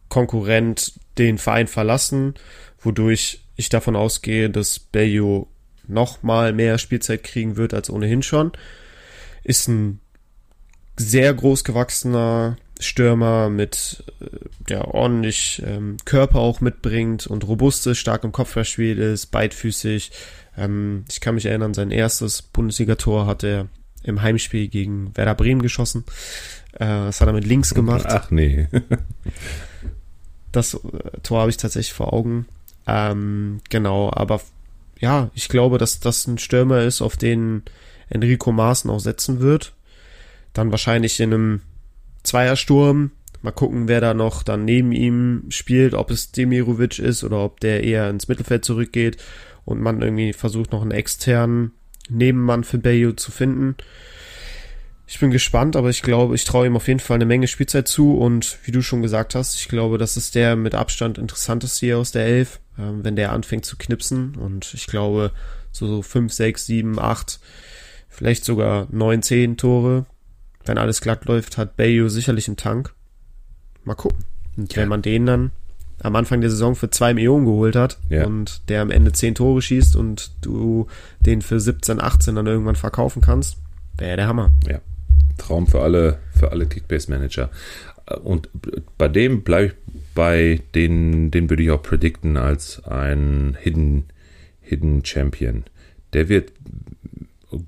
[0.08, 2.34] Konkurrent den Verein verlassen,
[2.80, 5.48] wodurch ich davon ausgehe, dass Bello
[5.86, 8.52] noch mal mehr Spielzeit kriegen wird als ohnehin schon.
[9.42, 10.00] Ist ein
[10.96, 14.26] sehr groß gewachsener Stürmer mit, äh,
[14.68, 20.10] der ordentlich ähm, Körper auch mitbringt und robust ist, stark im Kopfballspiel ist, beidfüßig.
[20.56, 23.68] Ähm, ich kann mich erinnern, sein erstes Bundesligator hat er
[24.02, 26.04] im Heimspiel gegen Werder Bremen geschossen.
[26.74, 28.06] Äh, das hat er mit links gemacht.
[28.08, 28.68] Ach nee.
[30.52, 30.78] das äh,
[31.22, 32.46] Tor habe ich tatsächlich vor Augen.
[32.86, 34.40] Ähm, genau, aber
[34.98, 37.62] ja, ich glaube, dass das ein Stürmer ist, auf den
[38.08, 39.72] Enrico Maaßen auch setzen wird.
[40.52, 41.60] Dann wahrscheinlich in einem
[42.22, 43.12] Zweiersturm.
[43.42, 47.58] Mal gucken, wer da noch dann neben ihm spielt, ob es Demirovic ist oder ob
[47.60, 49.16] der eher ins Mittelfeld zurückgeht
[49.64, 51.72] und man irgendwie versucht, noch einen externen
[52.08, 53.76] Nebenmann für Bayo zu finden.
[55.06, 57.86] Ich bin gespannt, aber ich glaube, ich traue ihm auf jeden Fall eine Menge Spielzeit
[57.86, 61.86] zu und wie du schon gesagt hast, ich glaube, das ist der mit Abstand interessanteste
[61.86, 65.32] hier aus der Elf, ähm, wenn der anfängt zu knipsen und ich glaube,
[65.70, 67.40] so 5, 6, 7, 8,
[68.08, 70.06] vielleicht sogar 9, 10 Tore,
[70.64, 72.94] wenn alles glatt läuft, hat Bayo sicherlich im Tank.
[73.84, 74.24] Mal gucken.
[74.56, 74.82] Und ja.
[74.82, 75.50] wenn man den dann
[76.00, 78.26] am Anfang der Saison für zwei Millionen geholt hat ja.
[78.26, 80.86] und der am Ende zehn Tore schießt und du
[81.20, 83.56] den für 17, 18 dann irgendwann verkaufen kannst,
[83.96, 84.52] wäre der Hammer.
[84.68, 84.80] Ja.
[85.38, 87.50] Traum für alle, für alle Kickbase-Manager.
[88.24, 88.48] Und
[88.98, 89.72] bei dem bleibe ich
[90.14, 94.04] bei den, den würde ich auch predikten als ein Hidden,
[94.60, 95.64] Hidden Champion.
[96.12, 96.52] Der wird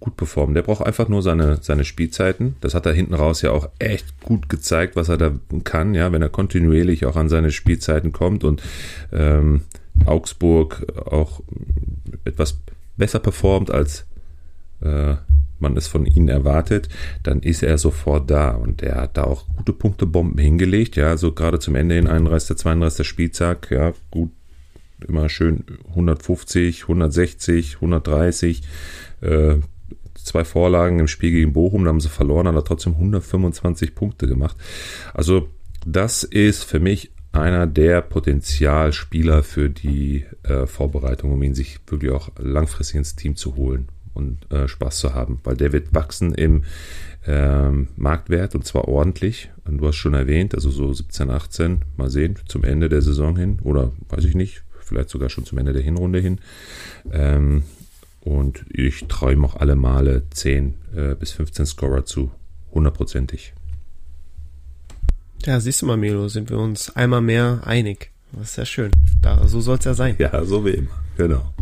[0.00, 0.54] gut performen.
[0.54, 2.56] Der braucht einfach nur seine, seine Spielzeiten.
[2.60, 5.32] Das hat er hinten raus ja auch echt gut gezeigt, was er da
[5.64, 8.62] kann, ja, wenn er kontinuierlich auch an seine Spielzeiten kommt und
[9.12, 9.62] ähm,
[10.06, 11.40] Augsburg auch
[12.24, 12.60] etwas
[12.96, 14.06] besser performt, als
[14.80, 15.14] äh,
[15.58, 16.88] man es von ihnen erwartet,
[17.22, 21.32] dann ist er sofort da und er hat da auch gute Punktebomben hingelegt, ja, so
[21.32, 22.56] gerade zum Ende in 31.
[22.56, 23.06] 32.
[23.06, 24.30] Spieltag, ja, gut,
[25.06, 28.62] immer schön 150, 160, 130,
[29.22, 29.56] äh,
[30.24, 34.26] zwei Vorlagen im Spiel gegen Bochum, da haben sie verloren, hat er trotzdem 125 Punkte
[34.26, 34.56] gemacht.
[35.12, 35.48] Also
[35.86, 42.12] das ist für mich einer der Potenzialspieler für die äh, Vorbereitung, um ihn sich wirklich
[42.12, 46.32] auch langfristig ins Team zu holen und äh, Spaß zu haben, weil der wird wachsen
[46.34, 46.62] im
[47.26, 49.50] ähm, Marktwert und zwar ordentlich.
[49.64, 53.36] Und du hast schon erwähnt, also so 17, 18, mal sehen, zum Ende der Saison
[53.36, 56.40] hin oder weiß ich nicht, vielleicht sogar schon zum Ende der Hinrunde hin.
[57.10, 57.64] Ähm,
[58.24, 62.30] und ich träume auch alle Male 10 äh, bis 15 Scorer zu.
[62.72, 63.52] Hundertprozentig.
[65.44, 68.10] Ja, siehst du mal, Melo, sind wir uns einmal mehr einig.
[68.32, 68.90] Das ist ja schön.
[69.20, 70.16] Da, so soll es ja sein.
[70.18, 70.90] Ja, so wie immer.
[71.16, 71.52] Genau.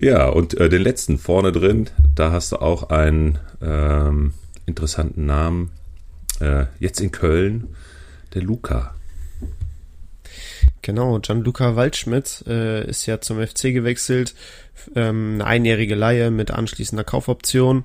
[0.00, 4.32] Ja, und äh, den letzten vorne drin, da hast du auch einen ähm,
[4.66, 5.70] interessanten Namen.
[6.38, 7.68] Äh, jetzt in Köln,
[8.34, 8.94] der Luca.
[10.82, 14.34] Genau, Gianluca Waldschmidt äh, ist ja zum FC gewechselt.
[14.94, 17.84] Ähm, eine einjährige Laie mit anschließender Kaufoption.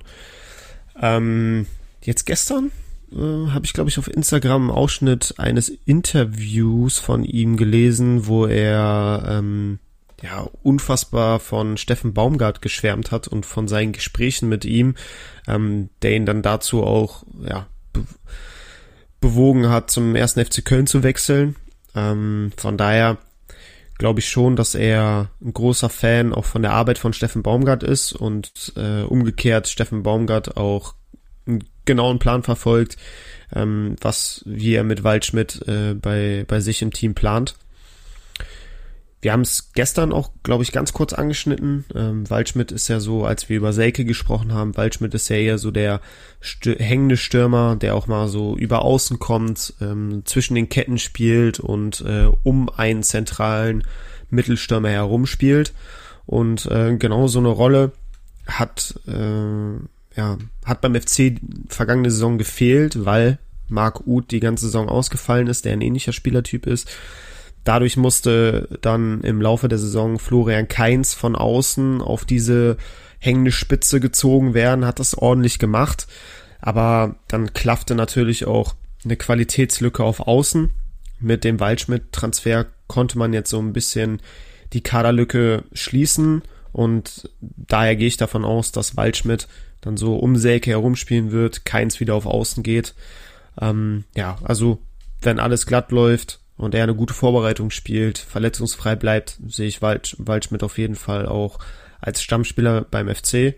[1.00, 1.66] Ähm,
[2.02, 2.72] jetzt gestern
[3.12, 8.46] äh, habe ich, glaube ich, auf Instagram einen Ausschnitt eines Interviews von ihm gelesen, wo
[8.46, 9.78] er ähm,
[10.22, 14.94] ja unfassbar von Steffen Baumgart geschwärmt hat und von seinen Gesprächen mit ihm,
[15.46, 18.04] ähm, der ihn dann dazu auch ja be
[19.18, 21.56] bewogen hat, zum ersten FC Köln zu wechseln.
[21.96, 23.18] Ähm, von daher
[23.98, 27.82] glaube ich schon, dass er ein großer Fan auch von der Arbeit von Steffen Baumgart
[27.82, 30.94] ist und äh, umgekehrt Steffen Baumgart auch
[31.46, 32.96] einen genauen Plan verfolgt,
[33.54, 37.56] ähm, was wie er mit Waldschmidt äh, bei bei sich im Team plant.
[39.26, 41.84] Wir haben es gestern auch, glaube ich, ganz kurz angeschnitten.
[41.96, 45.58] Ähm, Waldschmidt ist ja so, als wir über Selke gesprochen haben, Waldschmidt ist ja eher
[45.58, 46.00] so der
[46.40, 51.58] stö hängende Stürmer, der auch mal so über außen kommt, ähm, zwischen den Ketten spielt
[51.58, 53.82] und äh, um einen zentralen
[54.30, 55.74] Mittelstürmer herumspielt.
[56.26, 57.90] Und äh, genau so eine Rolle
[58.46, 59.72] hat, äh,
[60.16, 65.64] ja, hat beim FC vergangene Saison gefehlt, weil Marc Uth die ganze Saison ausgefallen ist,
[65.64, 66.88] der ein ähnlicher Spielertyp ist.
[67.66, 72.76] Dadurch musste dann im Laufe der Saison Florian Keins von außen auf diese
[73.18, 76.06] hängende Spitze gezogen werden, hat das ordentlich gemacht.
[76.60, 80.70] Aber dann klaffte natürlich auch eine Qualitätslücke auf Außen.
[81.18, 84.20] Mit dem Waldschmidt-Transfer konnte man jetzt so ein bisschen
[84.72, 89.48] die Kaderlücke schließen und daher gehe ich davon aus, dass Waldschmidt
[89.80, 92.94] dann so um Selke herumspielen wird, keins wieder auf Außen geht.
[93.60, 94.78] Ähm, ja, also
[95.20, 100.16] wenn alles glatt läuft, und er eine gute Vorbereitung spielt, verletzungsfrei bleibt, sehe ich Wald,
[100.18, 101.58] Waldschmidt auf jeden Fall auch
[102.00, 103.54] als Stammspieler beim FC.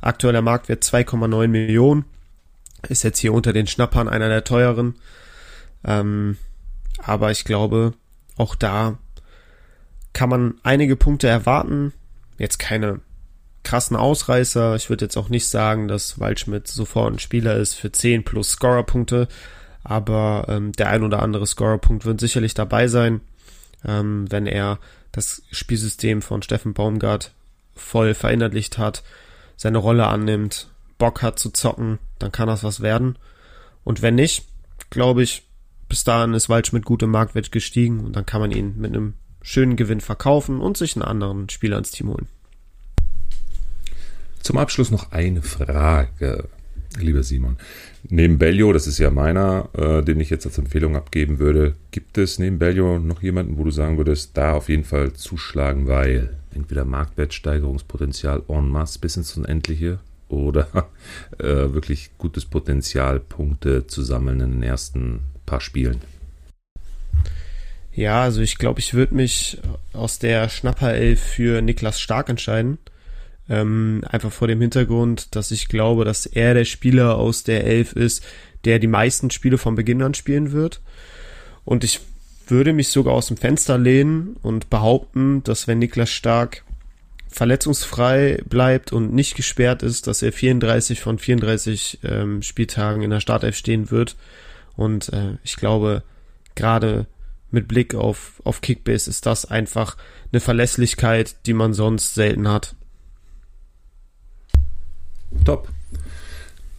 [0.00, 2.04] Aktueller Marktwert 2,9 Millionen.
[2.88, 4.94] Ist jetzt hier unter den Schnappern einer der teuren.
[5.84, 6.38] Ähm,
[6.98, 7.92] aber ich glaube,
[8.36, 8.98] auch da
[10.12, 11.92] kann man einige Punkte erwarten.
[12.38, 13.00] Jetzt keine
[13.62, 14.74] krassen Ausreißer.
[14.76, 18.50] Ich würde jetzt auch nicht sagen, dass Waldschmidt sofort ein Spieler ist für 10 plus
[18.52, 19.28] Scorerpunkte.
[19.82, 23.20] Aber ähm, der ein oder andere Scorerpunkt wird sicherlich dabei sein,
[23.84, 24.78] ähm, wenn er
[25.12, 27.32] das Spielsystem von Steffen Baumgart
[27.74, 29.02] voll verinnerlicht hat,
[29.56, 30.68] seine Rolle annimmt,
[30.98, 33.16] Bock hat zu zocken, dann kann das was werden.
[33.84, 34.46] Und wenn nicht,
[34.90, 35.42] glaube ich,
[35.88, 39.14] bis dahin ist Waldschmidt gut im Marktwert gestiegen und dann kann man ihn mit einem
[39.42, 42.28] schönen Gewinn verkaufen und sich einen anderen Spieler ins Team holen.
[44.40, 46.48] Zum Abschluss noch eine Frage,
[46.98, 47.56] lieber Simon.
[48.08, 52.18] Neben Bellio, das ist ja meiner, äh, den ich jetzt als Empfehlung abgeben würde, gibt
[52.18, 56.30] es neben Bellio noch jemanden, wo du sagen würdest, da auf jeden Fall zuschlagen, weil
[56.54, 60.68] entweder Marktwertsteigerungspotenzial en masse bis ins Unendliche oder
[61.38, 66.00] äh, wirklich gutes Potenzial, Punkte zu sammeln in den ersten paar Spielen?
[67.92, 69.58] Ja, also ich glaube, ich würde mich
[69.92, 72.78] aus der Schnapperelf für Niklas Stark entscheiden.
[73.50, 77.92] Ähm, einfach vor dem Hintergrund, dass ich glaube, dass er der Spieler aus der Elf
[77.92, 78.24] ist,
[78.64, 80.80] der die meisten Spiele von Beginn an spielen wird.
[81.64, 82.00] Und ich
[82.46, 86.64] würde mich sogar aus dem Fenster lehnen und behaupten, dass wenn Niklas Stark
[87.28, 93.20] verletzungsfrei bleibt und nicht gesperrt ist, dass er 34 von 34 ähm, Spieltagen in der
[93.20, 94.16] Startelf stehen wird.
[94.76, 96.02] Und äh, ich glaube,
[96.54, 97.06] gerade
[97.50, 99.96] mit Blick auf, auf Kickbase ist das einfach
[100.32, 102.74] eine Verlässlichkeit, die man sonst selten hat.
[105.44, 105.68] Top.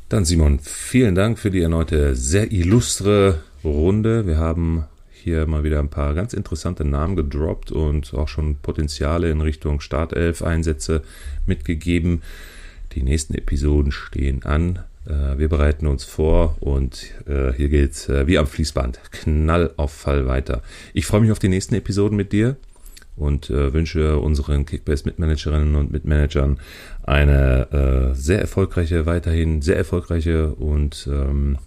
[0.09, 4.27] Dann Simon, vielen Dank für die erneute sehr illustre Runde.
[4.27, 9.29] Wir haben hier mal wieder ein paar ganz interessante Namen gedroppt und auch schon Potenziale
[9.29, 11.03] in Richtung Startelf-Einsätze
[11.45, 12.23] mitgegeben.
[12.93, 14.79] Die nächsten Episoden stehen an.
[15.05, 18.99] Äh, wir bereiten uns vor und äh, hier geht's äh, wie am Fließband.
[19.11, 20.61] Knall auf Fall weiter.
[20.93, 22.57] Ich freue mich auf die nächsten Episoden mit dir
[23.17, 26.59] und wünsche unseren Kickbase-Mitmanagerinnen und Mitmanagern
[27.03, 31.57] eine sehr erfolgreiche, weiterhin sehr erfolgreiche und ähm,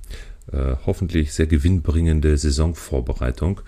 [0.52, 3.62] äh, hoffentlich sehr gewinnbringende Saisonvorbereitung.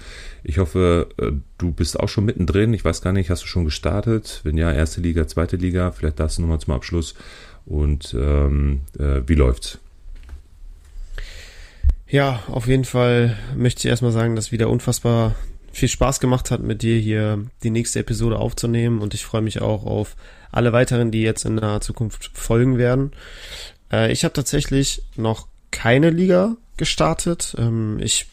[0.44, 2.74] Ich hoffe, äh, du bist auch schon mittendrin.
[2.74, 4.40] Ich weiß gar nicht, hast du schon gestartet?
[4.44, 7.14] Wenn ja, erste Liga, zweite Liga, vielleicht das nochmal zum Abschluss.
[7.64, 9.78] Und ähm, äh, wie läuft's?
[12.08, 15.34] Ja, auf jeden Fall möchte ich erstmal sagen, dass wieder unfassbar
[15.76, 19.60] viel Spaß gemacht hat, mit dir hier die nächste Episode aufzunehmen und ich freue mich
[19.60, 20.16] auch auf
[20.50, 23.12] alle weiteren, die jetzt in naher Zukunft folgen werden.
[23.92, 27.54] Äh, ich habe tatsächlich noch keine Liga gestartet.
[27.58, 28.26] Ähm, ich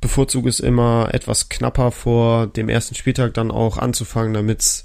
[0.00, 4.84] bevorzuge es immer etwas knapper vor dem ersten Spieltag dann auch anzufangen, damit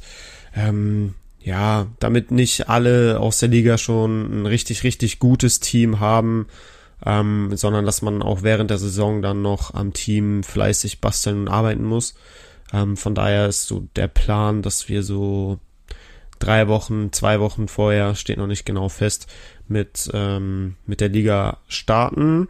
[0.56, 6.48] ähm, ja, damit nicht alle aus der Liga schon ein richtig, richtig gutes Team haben,
[7.06, 11.48] ähm, sondern dass man auch während der Saison dann noch am Team fleißig basteln und
[11.48, 12.16] arbeiten muss.
[12.74, 15.60] Ähm, von daher ist so der Plan, dass wir so
[16.40, 19.28] drei Wochen, zwei Wochen vorher, steht noch nicht genau fest,
[19.68, 22.48] mit, ähm, mit der Liga starten.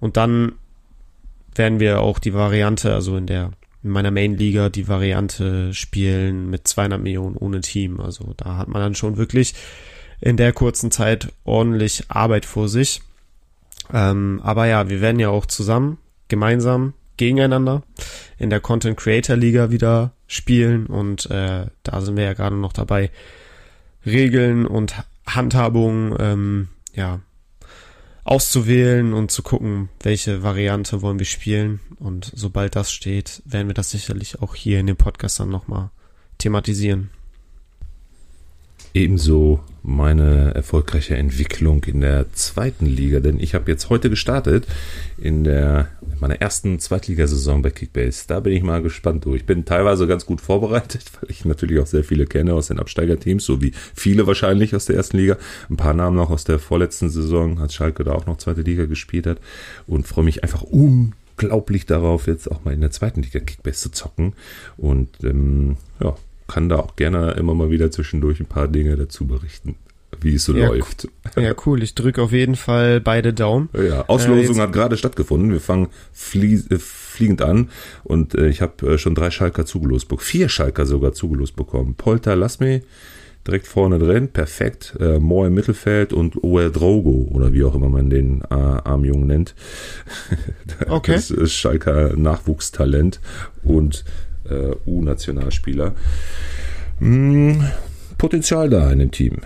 [0.00, 0.52] Und dann
[1.54, 3.52] werden wir auch die Variante, also in der
[3.82, 8.00] in meiner Main-Liga die Variante spielen mit 200 Millionen ohne Team.
[8.00, 9.54] Also da hat man dann schon wirklich
[10.20, 13.02] in der kurzen Zeit ordentlich Arbeit vor sich.
[13.92, 17.82] Ähm, aber ja, wir werden ja auch zusammen, gemeinsam, gegeneinander
[18.38, 22.72] in der Content Creator Liga wieder spielen und äh, da sind wir ja gerade noch
[22.72, 23.10] dabei,
[24.06, 24.94] Regeln und
[25.26, 27.20] Handhabung ähm, ja
[28.28, 31.80] auszuwählen und zu gucken, welche Variante wollen wir spielen.
[31.98, 35.88] Und sobald das steht, werden wir das sicherlich auch hier in dem Podcast dann nochmal
[36.36, 37.08] thematisieren.
[38.92, 44.66] Ebenso meine erfolgreiche Entwicklung in der zweiten Liga, denn ich habe jetzt heute gestartet
[45.16, 48.24] in der in meiner ersten Zweitligasaison bei Kickbase.
[48.26, 49.24] Da bin ich mal gespannt.
[49.26, 52.78] Ich bin teilweise ganz gut vorbereitet, weil ich natürlich auch sehr viele kenne aus den
[52.78, 55.38] Absteigerteams, so wie viele wahrscheinlich aus der ersten Liga.
[55.70, 58.84] Ein paar Namen noch aus der vorletzten Saison, als Schalke da auch noch zweite Liga
[58.84, 59.38] gespielt hat
[59.86, 63.90] und freue mich einfach unglaublich darauf, jetzt auch mal in der zweiten Liga Kickbase zu
[63.90, 64.34] zocken
[64.76, 66.14] und ähm, ja,
[66.48, 69.76] kann da auch gerne immer mal wieder zwischendurch ein paar Dinge dazu berichten,
[70.20, 71.08] wie es so ja, läuft.
[71.36, 71.82] Ja, cool.
[71.82, 73.68] Ich drücke auf jeden Fall beide Daumen.
[73.74, 75.52] Ja, Auslosung äh, hat gerade stattgefunden.
[75.52, 77.70] Wir fangen flie äh, fliegend an
[78.02, 81.94] und äh, ich habe äh, schon drei Schalker zugelost bekommen, vier Schalker sogar zugelost bekommen.
[81.94, 82.82] Polter Lasme
[83.46, 84.94] direkt vorne drin, perfekt.
[85.00, 89.26] Äh, Moore im Mittelfeld und Oel Drogo oder wie auch immer man den äh, Armjungen
[89.26, 89.54] nennt.
[90.88, 91.14] okay.
[91.14, 93.20] Das ist Schalker Nachwuchstalent
[93.64, 94.04] und
[94.50, 95.94] äh, U-Nationalspieler.
[96.98, 97.64] Hm,
[98.16, 99.38] Potenzial da in dem Team.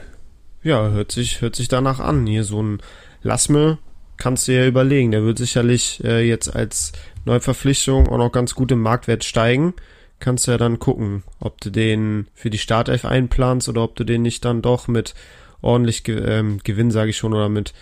[0.63, 2.27] Ja, hört sich, hört sich danach an.
[2.27, 2.79] Hier so ein
[3.23, 3.79] Lassme
[4.17, 5.11] kannst du ja überlegen.
[5.11, 6.93] Der wird sicherlich äh, jetzt als
[7.25, 9.75] Neuverpflichtung auch noch ganz gut im Marktwert steigen.
[10.21, 14.05] Kannst du ja dann gucken, ob du den für die Startelf einplanst oder ob du
[14.05, 15.15] den nicht dann doch mit
[15.61, 17.73] ordentlich ähm, Gewinn, sage ich schon, oder mit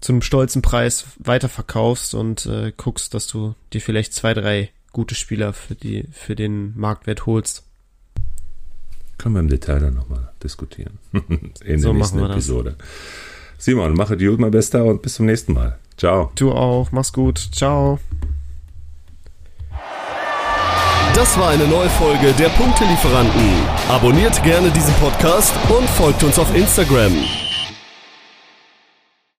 [0.00, 5.14] zu einem stolzen Preis weiterverkaufst und äh, guckst, dass du dir vielleicht zwei, drei gute
[5.14, 7.64] Spieler für die für den Marktwert holst.
[9.18, 10.98] Können wir im Detail dann nochmal diskutieren.
[11.64, 12.36] In So der nächsten machen wir das.
[12.36, 12.76] Episode.
[13.58, 15.78] Simon, mache die gut, mein Bester, und bis zum nächsten Mal.
[15.96, 16.32] Ciao.
[16.34, 18.00] Du auch, mach's gut, ciao.
[21.14, 23.50] Das war eine neue Folge der Punktelieferanten.
[23.88, 27.12] Abonniert gerne diesen Podcast und folgt uns auf Instagram.